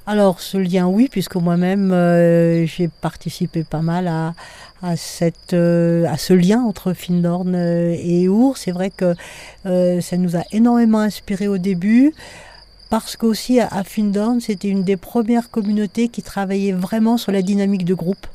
[0.06, 4.34] Alors ce lien oui, puisque moi-même euh, j'ai participé pas mal à,
[4.82, 8.58] à, cette, euh, à ce lien entre Findorn euh, et Our.
[8.58, 9.14] C'est vrai que
[9.64, 12.14] ça nous a énormément inspiré au début.
[12.90, 17.86] Parce qu'aussi à Findorn, c'était une des premières communautés qui travaillait vraiment sur la dynamique
[17.86, 18.26] de groupe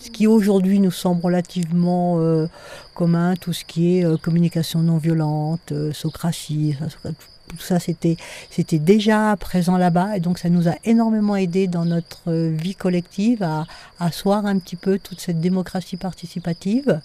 [0.00, 2.20] ce qui aujourd'hui nous semble relativement
[2.94, 6.76] commun, tout ce qui est communication non violente, socratie,
[7.56, 8.16] tout ça c'était
[8.50, 13.42] c'était déjà présent là-bas et donc ça nous a énormément aidé dans notre vie collective
[13.42, 13.66] à
[13.98, 17.00] asseoir un petit peu toute cette démocratie participative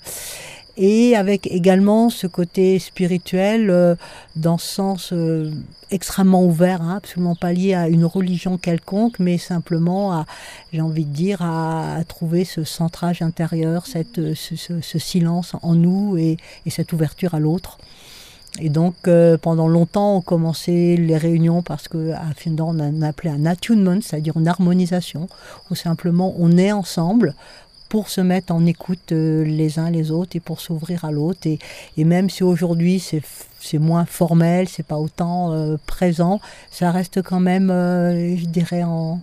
[0.76, 3.96] et avec également ce côté spirituel euh,
[4.36, 5.52] dans ce sens euh,
[5.92, 10.26] extrêmement ouvert, hein, absolument pas lié à une religion quelconque, mais simplement à,
[10.72, 16.18] j'ai envie de dire, à, trouver ce centrage intérieur, cette, ce, ce, silence en nous
[16.18, 17.78] et cette ouverture à l'autre.
[18.60, 23.46] Et donc, euh, pendant longtemps, on commençait les réunions parce qu'à Findor, on appelait un
[23.46, 25.28] attunement, c'est-à-dire une harmonisation,
[25.72, 27.34] où simplement on est ensemble
[27.90, 31.48] pour se mettre en écoute euh, les uns les autres et pour s'ouvrir à l'autre.
[31.48, 36.40] Et, même si aujourd'hui c'est moins formel, c'est pas autant euh, présent,
[36.70, 39.20] ça reste quand même, je dirais, en,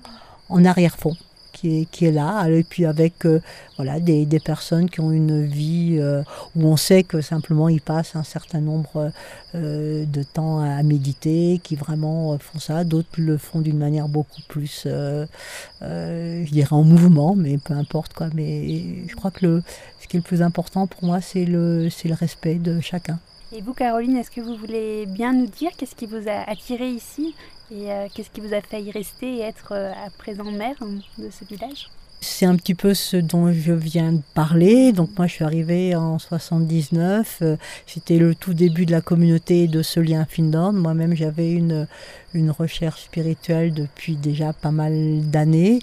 [0.49, 1.16] en arrière-fond
[1.61, 3.40] qui est, là, et puis avec euh,
[3.77, 6.23] voilà, des, personnes qui ont une vie euh,
[6.57, 9.12] où on sait que simplement ils passent un certain nombre
[9.55, 14.42] euh, de temps à méditer, qui vraiment font ça, d'autres le font d'une manière beaucoup
[14.49, 18.29] plus, je dirais en mouvement, mais peu importe quoi.
[18.35, 19.62] Mais je crois que le,
[20.01, 23.18] ce qui est le plus important pour moi, c'est le, le respect de chacun.
[23.53, 26.88] Et vous, Caroline, est-ce que vous voulez bien nous dire qu'est-ce qui vous a attiré
[26.88, 27.35] ici
[27.71, 30.77] et euh, qu'est-ce qui vous a fait y rester et être euh, à présent maire
[31.19, 31.89] de ce village?
[32.23, 34.93] C'est un petit peu ce dont je viens de parler.
[34.93, 37.39] Donc moi je suis arrivée en 79.
[37.41, 37.57] Euh,
[37.87, 40.77] c'était le tout début de la communauté de ce lien Findorn.
[40.77, 41.87] Moi-même j'avais une,
[42.35, 45.81] une recherche spirituelle depuis déjà pas mal d'années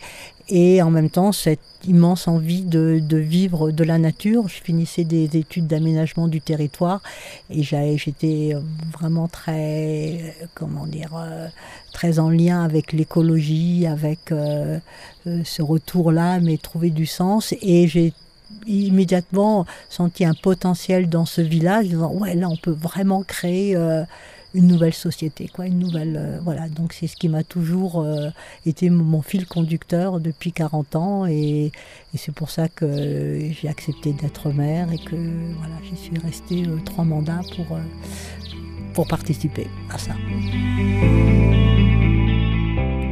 [0.49, 4.47] et en même temps cette immense envie de, de, vivre de la nature.
[4.47, 7.01] Je finissais des études d'aménagement du territoire
[7.49, 8.53] et j'étais
[8.93, 11.47] vraiment très, comment dire, euh,
[11.93, 14.79] très en lien avec l'écologie, avec euh,
[15.27, 17.53] euh, ce retour-là, mais trouver du sens.
[17.61, 18.13] Et j'ai
[18.65, 23.75] immédiatement senti un potentiel dans ce village, disant ouais là on peut vraiment créer
[24.53, 26.69] une nouvelle société, quoi, une nouvelle, euh, voilà.
[26.69, 28.29] Donc c'est ce qui m'a toujours euh,
[28.65, 31.71] été mon fil conducteur depuis 40 ans et,
[32.15, 35.15] c'est pour ça que j'ai accepté d'être maire et que
[35.59, 37.77] voilà, j'y suis restée euh, trois mandats pour,
[38.95, 40.13] pour participer à ça.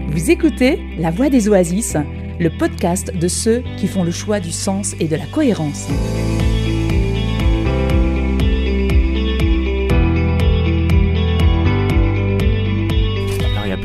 [0.10, 1.98] Vous écoutez La Voix des Oasis,
[2.39, 5.88] le podcast de ceux qui font le choix du sens et de la cohérence.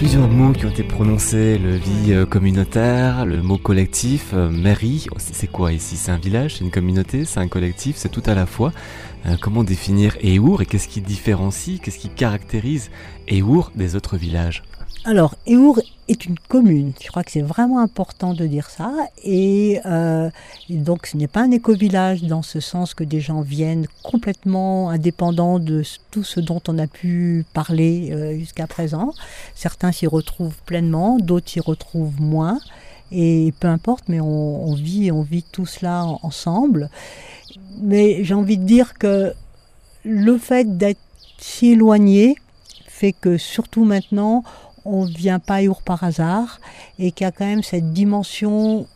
[0.00, 5.06] Plusieurs mots qui ont été prononcés, le vie euh, communautaire, le mot collectif, euh, mairie,
[5.10, 5.98] oh, c'est quoi ici?
[5.98, 8.72] C'est un village, c'est une communauté, c'est un collectif, c'est tout à la fois.
[9.26, 12.90] Euh, comment définir Eour et qu'est-ce qui différencie, qu'est-ce qui caractérise
[13.30, 14.62] Eour des autres villages?
[15.04, 16.92] Alors, Eour est une commune.
[17.00, 18.92] Je crois que c'est vraiment important de dire ça.
[19.24, 20.28] Et, euh,
[20.68, 25.58] donc, ce n'est pas un éco-village dans ce sens que des gens viennent complètement indépendants
[25.58, 29.14] de tout ce dont on a pu parler euh, jusqu'à présent.
[29.54, 32.58] Certains s'y retrouvent pleinement, d'autres s'y retrouvent moins.
[33.10, 36.90] Et peu importe, mais on, vit, on vit tout cela ensemble.
[37.80, 39.32] Mais j'ai envie de dire que
[40.04, 41.00] le fait d'être
[41.38, 42.36] si éloigné
[43.00, 44.44] fait que surtout maintenant,
[44.84, 46.60] on vient pas Our par hasard
[46.98, 48.86] et qu'il y a quand même cette dimension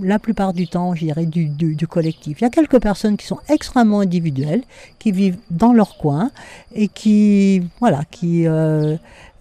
[0.00, 2.40] la plupart du temps, je dirais, du, du, collectif.
[2.40, 4.62] Il y a quelques personnes qui sont extrêmement individuelles,
[4.98, 6.30] qui vivent dans leur coin
[6.74, 8.96] et qui, voilà, qui, euh,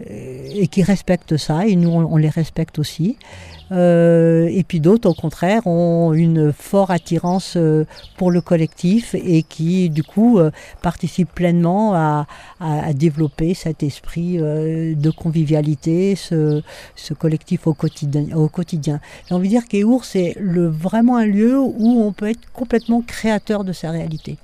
[0.07, 3.17] et qui respectent ça, et nous, on, les respecte aussi.
[3.71, 7.85] Euh, et puis d'autres, au contraire, ont une forte attirance euh,
[8.17, 12.25] pour le collectif et qui, du coup, euh, participent pleinement à,
[12.93, 16.61] développer cet esprit de convivialité, ce,
[17.17, 18.25] collectif au quotidien.
[18.35, 18.99] Au quotidien.
[19.27, 23.63] J'ai envie de dire qu'Eour, c'est vraiment un lieu où on peut être complètement créateur
[23.63, 24.37] de sa réalité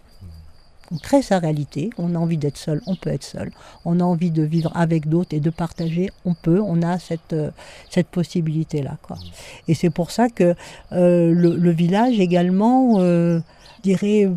[0.91, 3.51] on crée sa réalité, on a envie d'être seul, on peut être seul,
[3.85, 7.33] on a envie de vivre avec d'autres et de partager, on peut, on a cette,
[7.33, 7.51] euh,
[7.89, 8.97] cette possibilité-là.
[9.01, 9.17] Quoi.
[9.67, 10.55] Et c'est pour ça que
[10.93, 13.39] euh, le, village également, euh,
[13.83, 14.29] dirais,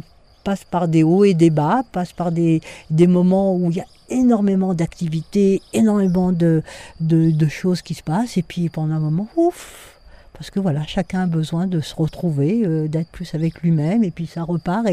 [0.43, 2.61] passe par des hauts et des bas, passe par des,
[2.91, 6.63] des moments où il y a énormément d'activités, énormément de,
[6.99, 9.99] de, choses qui se passent, et puis pendant un moment, ouf,
[10.33, 14.27] parce que voilà, chacun a besoin de se retrouver, d'être plus avec lui-même, et puis
[14.27, 14.85] ça repart.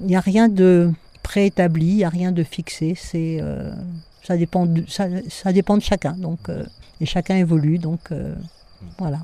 [0.00, 0.90] Il n'y a rien de
[1.22, 2.94] préétabli, il n'y a rien de fixé.
[3.14, 3.72] Euh,
[4.22, 6.12] Ça dépend de, ça, dépend de chacun.
[6.12, 6.40] Donc,
[7.00, 7.78] et chacun évolue.
[7.78, 8.12] Donc
[8.98, 9.20] voilà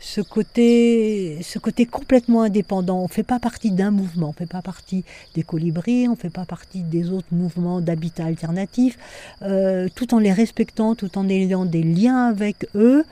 [0.00, 3.00] ce côté, ce côté complètement indépendant.
[3.00, 5.04] On ne fait pas partie d'un mouvement, on ne fait pas partie
[5.34, 8.98] des colibris, on ne fait pas partie des autres mouvements d'habitat alternatif,
[9.42, 13.04] euh, tout en les respectant, tout en ayant des liens avec eux.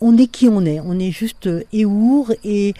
[0.00, 2.74] On est qui on est, on est juste éour et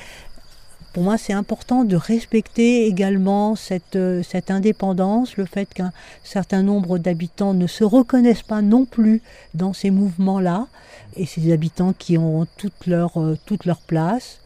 [0.94, 5.92] pour moi, c'est important de respecter également cette, cette indépendance, le fait qu'un
[6.22, 9.20] certain nombre d'habitants ne se reconnaissent pas non plus
[9.54, 10.68] dans ces mouvements-là
[11.16, 14.38] et ces habitants qui ont toute leur, euh, toute leur place,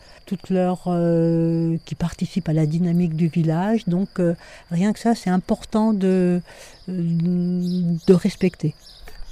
[0.86, 3.86] euh, qui participent à la dynamique du village.
[3.86, 4.34] Donc euh,
[4.70, 6.40] rien que ça, c'est important de,
[6.88, 8.74] de respecter.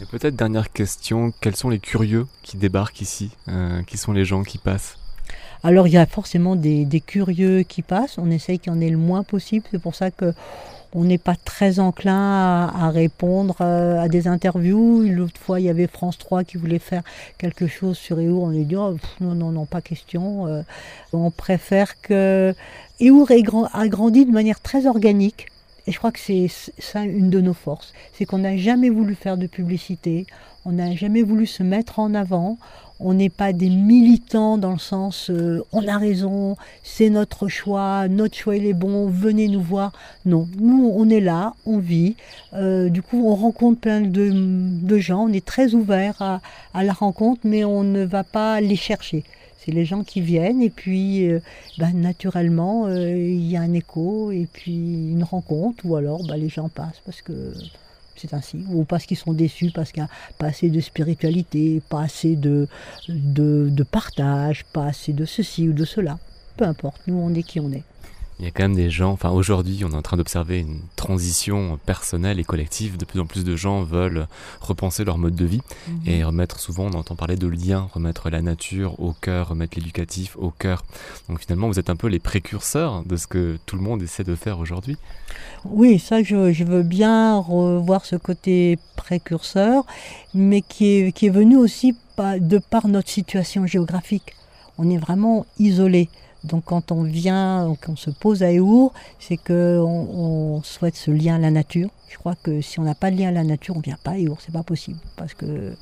[0.03, 3.31] Et peut-être dernière question, quels sont les curieux qui débarquent ici
[3.87, 4.99] Qui sont les gens qui passent?
[5.63, 8.91] Alors il y a forcément des, curieux qui passent, on essaye qu'il y en ait
[8.91, 10.33] le moins possible, c'est pour ça que
[10.95, 15.03] on n'est pas très enclin à, répondre euh, à des interviews.
[15.03, 17.03] L'autre fois, il y avait France 3 qui voulait faire
[17.37, 18.39] quelque chose sur Eur.
[18.41, 20.47] On lui dit oh, non, non, non, pas question.
[20.47, 20.63] Euh.
[21.13, 22.55] on préfère que
[23.03, 23.27] Eur
[23.75, 25.49] a grandi de manière très organique.
[25.87, 26.49] Et je crois que c'est
[26.79, 27.93] ça une de nos forces.
[28.15, 30.27] C'est qu'on n'a jamais voulu faire de publicité.
[30.69, 32.59] On n'a jamais voulu se mettre en avant.
[32.99, 38.09] On n'est pas des militants dans le sens euh, on a raison, c'est notre choix,
[38.09, 39.93] notre choix il est bon, venez nous voir.
[40.25, 42.17] Non, nous on est là, on vit.
[42.53, 46.21] Euh, du coup, on rencontre plein de, gens, on est très ouvert
[46.75, 49.23] à, la rencontre, mais on ne va pas les chercher.
[49.59, 51.39] C'est les gens qui viennent et puis euh,
[51.79, 56.49] ben, naturellement il y a un écho et puis une rencontre ou alors ben, les
[56.49, 57.53] gens passent parce que
[58.17, 61.83] c'est ainsi, ou parce qu'ils sont déçus, parce qu'il n'y a pas assez de spiritualité,
[61.89, 62.69] pas assez de,
[63.09, 66.19] de, de partage, pas assez de ceci ou de cela.
[66.57, 67.85] Peu importe, nous on est qui on est
[68.39, 70.81] il y a quand même des gens, enfin aujourd'hui on est en train d'observer une
[70.95, 74.27] transition personnelle et collective, de plus en plus de gens veulent
[74.61, 76.01] repenser leur mode de vie mhm.
[76.07, 80.37] et remettre souvent, on entend parler de lien, remettre la nature au cœur, remettre l'éducatif
[80.37, 80.85] au cœur.
[81.29, 84.25] Donc finalement vous êtes un peu les précurseurs de ce que tout le monde essaie
[84.25, 84.97] de faire aujourd'hui.
[85.65, 89.85] Oui, ça je, je, veux bien revoir ce côté précurseur,
[90.35, 94.35] mais qui est, qui est venu aussi de par notre situation géographique.
[94.79, 96.09] On est vraiment isolé.
[96.47, 101.37] Donc quand on vient, qu'on se pose à Eour, c'est qu'on on souhaite ce lien
[101.37, 101.91] à la nature.
[102.09, 103.99] Je crois que si on n'a pas de lien à la nature, on ne vient
[104.03, 104.99] pas à Eour, c'est pas possible.
[105.17, 105.75] Parce que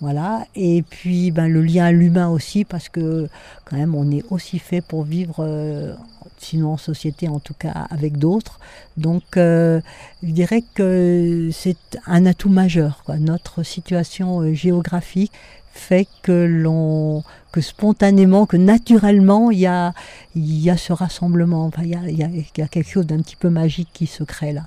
[0.00, 0.46] voilà.
[0.54, 3.28] Et puis ben, le lien à l'humain aussi, parce que
[3.64, 5.94] quand même on est aussi fait pour vivre, euh,
[6.38, 8.58] sinon en société, en tout cas avec d'autres.
[8.96, 9.80] Donc euh,
[10.22, 13.02] je dirais que c'est un atout majeur.
[13.18, 15.32] Notre situation euh, géographique
[15.74, 17.22] fait que l'on
[17.52, 19.92] que spontanément, que naturellement, il y a,
[20.34, 21.70] y a ce rassemblement.
[21.78, 24.52] il, y a, il, y a, quelque chose d'un petit peu magique qui se crée
[24.52, 24.62] là.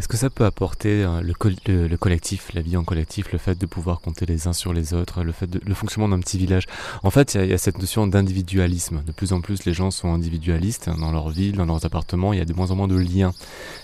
[0.00, 1.34] Est-ce que ça peut apporter euh, le,
[1.86, 4.94] le, collectif, la vie en collectif, le fait de pouvoir compter les uns sur les
[4.94, 6.64] autres, le fait de, le fonctionnement d'un petit village?
[7.02, 9.02] En fait, il y, a, cette notion d'individualisme.
[9.06, 12.32] De plus en plus, les gens sont individualistes dans leur ville, dans leurs appartements.
[12.32, 13.34] Il y a de moins en moins de liens.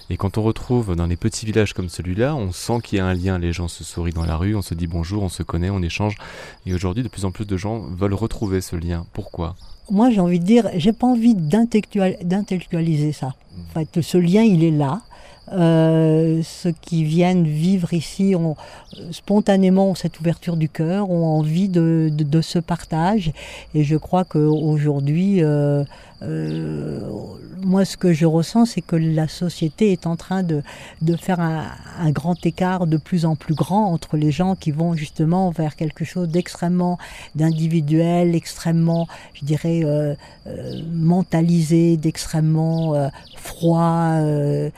[0.09, 3.05] Et quand on retrouve dans des petits villages comme celui-là, on sent qu'il y a
[3.05, 3.39] un lien.
[3.39, 5.83] Les gens se sourient dans la rue, on se dit bonjour, on se connaît, on
[5.83, 6.17] échange.
[6.65, 9.05] Et aujourd'hui, de plus en plus de gens veulent retrouver ce lien.
[9.13, 9.55] Pourquoi?
[9.91, 13.35] Moi, j'ai envie de dire, j'ai pas envie d'intellectualiser ça.
[13.55, 15.03] En fait, ce lien, il est là.
[15.53, 18.57] Euh, ceux qui viennent vivre ici ont
[19.13, 23.33] spontanément cette ouverture du cœur, ont envie de, de, ce partage.
[23.75, 25.85] Et je crois qu'aujourd'hui, euh,
[26.23, 27.01] euh,
[27.65, 30.63] moi, ce que je ressens, c'est que la société est en train de,
[31.03, 31.65] de faire un,
[31.99, 35.77] un, grand écart de plus en plus grand entre les gens qui vont justement vers
[35.77, 36.99] quelque chose d'extrêmement
[37.35, 40.15] d'individuel, extrêmement, je dirais, euh,
[40.47, 44.71] euh mentalisé, d'extrêmement euh, froid, euh,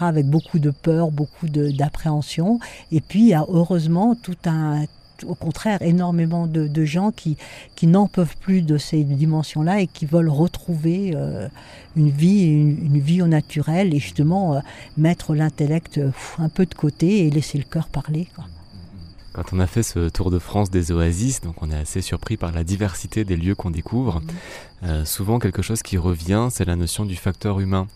[0.00, 2.58] avec beaucoup de peur, beaucoup d'appréhension.
[2.90, 4.86] Et puis, il y a heureusement tout un
[5.24, 7.36] au contraire énormément de, gens qui,
[7.74, 11.48] qui n'en peuvent plus de ces dimensions-là et qui veulent retrouver euh,
[11.96, 14.60] une vie, une, vie au naturel et justement euh,
[14.96, 18.26] mettre l'intellect euh, un peu de côté et laisser le cœur parler.
[19.32, 22.36] Quand on a fait ce tour de France des oasis, donc on est assez surpris
[22.36, 24.20] par la diversité des lieux qu'on découvre.
[24.82, 25.04] Mmh.
[25.04, 27.86] souvent, quelque chose qui revient, c'est la notion du facteur humain.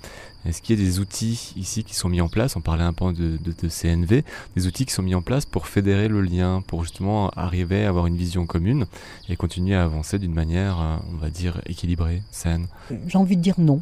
[0.47, 2.57] Est-ce qu'il y a des outils ici qui sont mis en place?
[2.57, 4.23] On parlait un peu de, de, CNV,
[4.55, 7.89] des outils qui sont mis en place pour fédérer le lien, pour justement arriver à
[7.89, 8.87] avoir une vision commune
[9.29, 12.69] et continuer à avancer d'une manière, euh, on va dire, équilibrée, saine?
[13.09, 13.81] J'ai envie de dire non.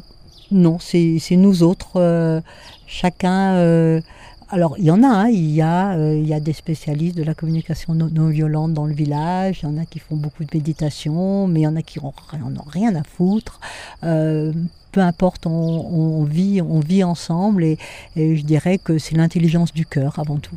[0.51, 2.41] Non, c'est nous autres, euh,
[2.87, 3.55] chacun.
[3.55, 4.01] Euh,
[4.55, 7.23] alors, il y en a, hein, il, y a il y a des spécialistes de
[7.23, 10.49] la communication non, violente dans le village, il y en a qui font beaucoup de
[10.53, 13.59] méditation, mais il y en a qui n'en ont rien à foutre.
[14.95, 17.77] Peu importe, on, vit, on vit ensemble et,
[18.15, 20.55] je dirais que c'est l'intelligence du cœur avant tout.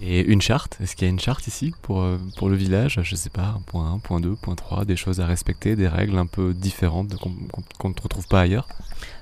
[0.00, 2.98] Et une charte, est-ce qu'il y a une charte ici pour, euh, pour le village?
[3.02, 6.16] Je sais pas, point 1, point 2, point 3, des choses à respecter, des règles
[6.16, 8.66] un peu différentes qu'on ne retrouve pas ailleurs?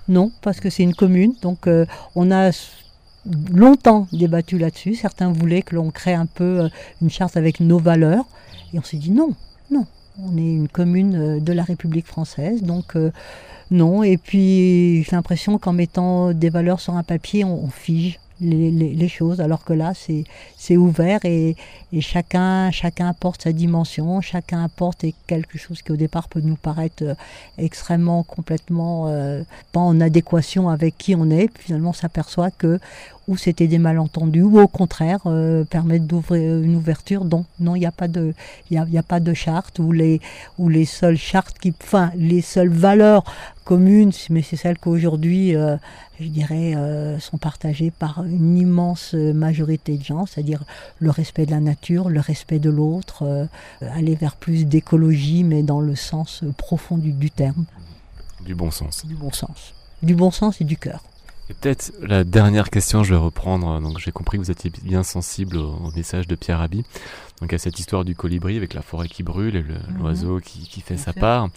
[0.07, 1.85] Non, parce que c'est une commune, donc euh,
[2.15, 2.53] on a
[3.53, 4.95] longtemps débattu là-dessus.
[4.95, 6.69] Certains voulaient que l'on crée un peu euh,
[7.03, 8.25] une charte avec nos valeurs,
[8.73, 9.31] et on s'est dit non,
[9.71, 9.87] non,
[10.23, 12.97] on est une commune de la République française, donc
[13.71, 14.03] non.
[14.03, 19.41] Et puis j'ai l'impression qu'en mettant des valeurs sur un papier, on fige les, choses,
[19.41, 21.57] alors que là, c'est ouvert et,
[21.93, 26.57] et, chacun, chacun apporte sa dimension, chacun apporte quelque chose qui au départ peut nous
[26.57, 27.15] paraître euh,
[27.59, 31.49] extrêmement, complètement euh, pas en adéquation avec qui on est.
[31.49, 32.79] Puis finalement, on s'aperçoit que
[33.29, 37.25] ou c'était des malentendus, ou au contraire euh, permettre d'ouvrir une ouverture.
[37.25, 38.35] Donc non, il n'y a pas de,
[38.71, 40.21] y a, pas de charte ou les,
[40.59, 43.25] ou les seules chartes qui, enfin les seules valeurs
[43.65, 45.77] communes, mais c'est celles qu'aujourd'hui, euh,
[46.19, 50.65] je dirais, euh, sont partagées par une immense majorité de gens, c'est-à-dire
[50.99, 53.49] le respect de la nature, le respect de l'autre,
[53.81, 57.65] aller vers plus d'écologie, mais dans le sens profond du, du terme.
[58.45, 59.07] Du bon sens.
[59.07, 59.75] Du bon sens.
[60.03, 61.05] Du bon sens et du cœur.
[61.51, 63.81] Et peut-être la dernière question, je vais reprendre.
[63.81, 66.85] Donc j'ai compris que vous étiez bien sensible au, message de Pierre Rabhi.
[67.41, 69.99] Donc à cette histoire du colibri avec la forêt qui brûle et mhm.
[69.99, 71.49] l'oiseau qui, fait sa part.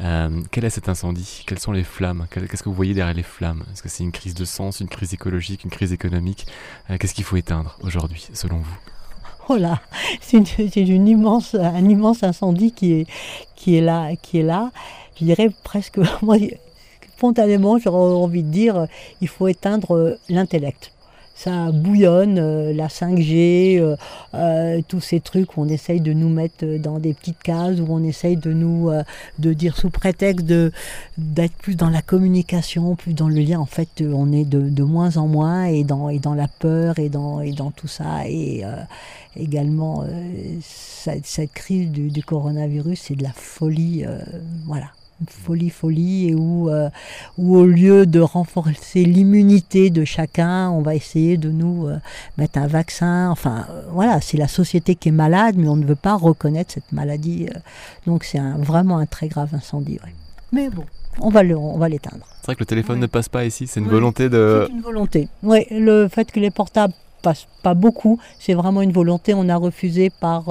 [0.00, 1.44] Euh, quel est cet incendie?
[1.46, 2.26] Quelles sont les flammes?
[2.32, 3.62] Qu'est-ce que vous voyez derrière les flammes?
[3.72, 6.48] Est-ce que c'est une crise de sens, une crise écologique, une crise économique?
[6.90, 8.78] Euh, Qu'est-ce qu'il faut éteindre aujourd'hui, selon vous?
[9.48, 9.80] Oh là,
[10.20, 10.36] c'est
[10.76, 13.06] une, immense, un immense incendie qui est,
[13.54, 14.72] qui est là, qui est là.
[15.18, 16.38] Je dirais presque, moi,
[17.18, 18.86] spontanément, j'aurais envie de dire,
[19.20, 20.92] il faut éteindre euh, l'intellect
[21.34, 23.78] ça bouillonne, euh, la 5G,
[24.34, 27.86] euh, tous ces trucs où on essaye de nous mettre dans des petites cases, où
[27.90, 28.90] on essaye de nous,
[29.38, 30.72] de dire sous prétexte de,
[31.16, 33.60] d'être plus dans la communication, plus dans le lien.
[33.60, 37.08] En fait, on est de, moins en moins et dans, et dans la peur et
[37.08, 38.26] dans, et dans tout ça.
[38.26, 38.64] Et
[39.36, 40.04] également,
[40.60, 44.04] cette, crise du, du coronavirus, c'est de la folie.
[44.66, 44.88] voilà
[45.26, 46.88] folie, folie, et où, euh,
[47.36, 51.98] où au lieu de renforcer l'immunité de chacun, on va essayer de nous euh,
[52.36, 53.30] mettre un vaccin.
[53.30, 56.72] Enfin, euh, voilà, c'est la société qui est malade, mais on ne veut pas reconnaître
[56.72, 57.48] cette maladie.
[58.06, 59.98] donc c'est un, vraiment un très grave incendie.
[60.52, 60.84] Mais bon.
[61.20, 62.24] On va, on va l'éteindre.
[62.40, 64.66] C'est vrai que le téléphone ne passe pas ici, c'est une volonté de...
[64.68, 65.28] C'est une volonté.
[65.42, 69.34] Oui, le fait que les portables passent pas beaucoup, c'est vraiment une volonté.
[69.34, 70.48] On a refusé par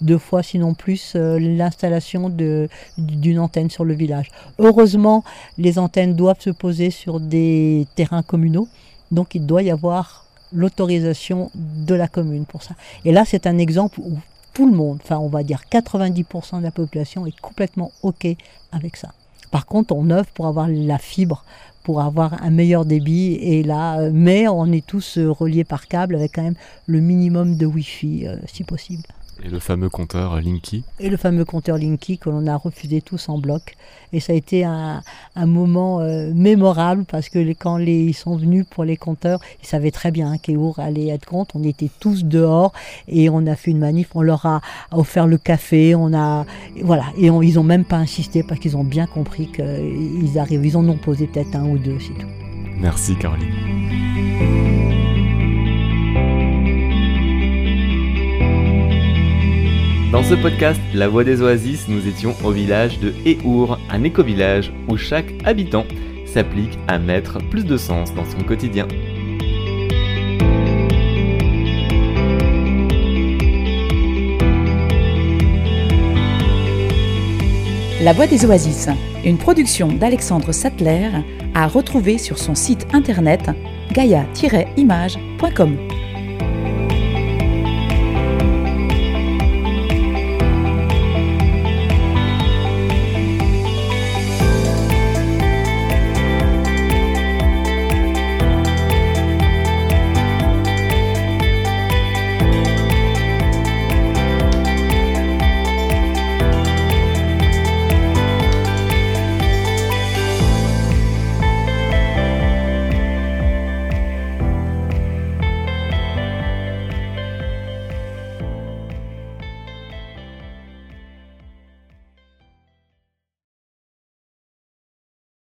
[0.00, 4.30] deux fois, sinon plus, euh, l'installation d'une antenne sur le village.
[4.58, 5.24] Heureusement,
[5.56, 8.68] les antennes doivent se poser sur des terrains communaux,
[9.10, 12.74] donc il doit y avoir l'autorisation de la commune pour ça.
[13.04, 14.18] Et là, c'est un exemple où
[14.54, 18.26] tout le monde, enfin on va dire 90% de la population est complètement OK
[18.72, 19.12] avec ça.
[19.50, 21.44] Par contre, on œuvre pour avoir la fibre,
[21.82, 25.86] pour avoir un meilleur débit, et là, euh, mais on est tous euh, reliés par
[25.86, 29.04] câble avec quand même le minimum de Wi-Fi, si possible.
[29.44, 33.28] Et le fameux compteur Linky Et le fameux compteur Linky que l'on a refusé tous
[33.28, 33.76] en bloc.
[34.12, 35.02] Et ça a été un,
[35.36, 39.90] moment euh, mémorable parce que quand les, ils sont venus pour les compteurs, ils savaient
[39.90, 41.56] très bien qu'Eour allait être contre.
[41.56, 42.72] On était tous dehors
[43.06, 44.08] et on a fait une manif.
[44.14, 44.60] On leur a
[44.90, 45.94] offert le café.
[45.94, 46.44] On a,
[46.82, 47.04] voilà.
[47.16, 50.66] Et ils n'ont même pas insisté parce qu'ils ont bien compris qu'ils arrivent.
[50.66, 52.28] Ils en ont posé peut-être un ou deux, c'est tout.
[52.80, 54.27] Merci Caroline.
[60.12, 64.72] Dans ce podcast, La Voix des Oasis, nous étions au village de Eour, un éco-village
[64.88, 65.84] où chaque habitant
[66.24, 68.88] s'applique à mettre plus de sens dans son quotidien.
[78.00, 78.88] La Voix des Oasis,
[79.26, 81.10] une production d'Alexandre Sattler,
[81.52, 83.50] à retrouver sur son site internet
[83.92, 85.76] gaia-image.com.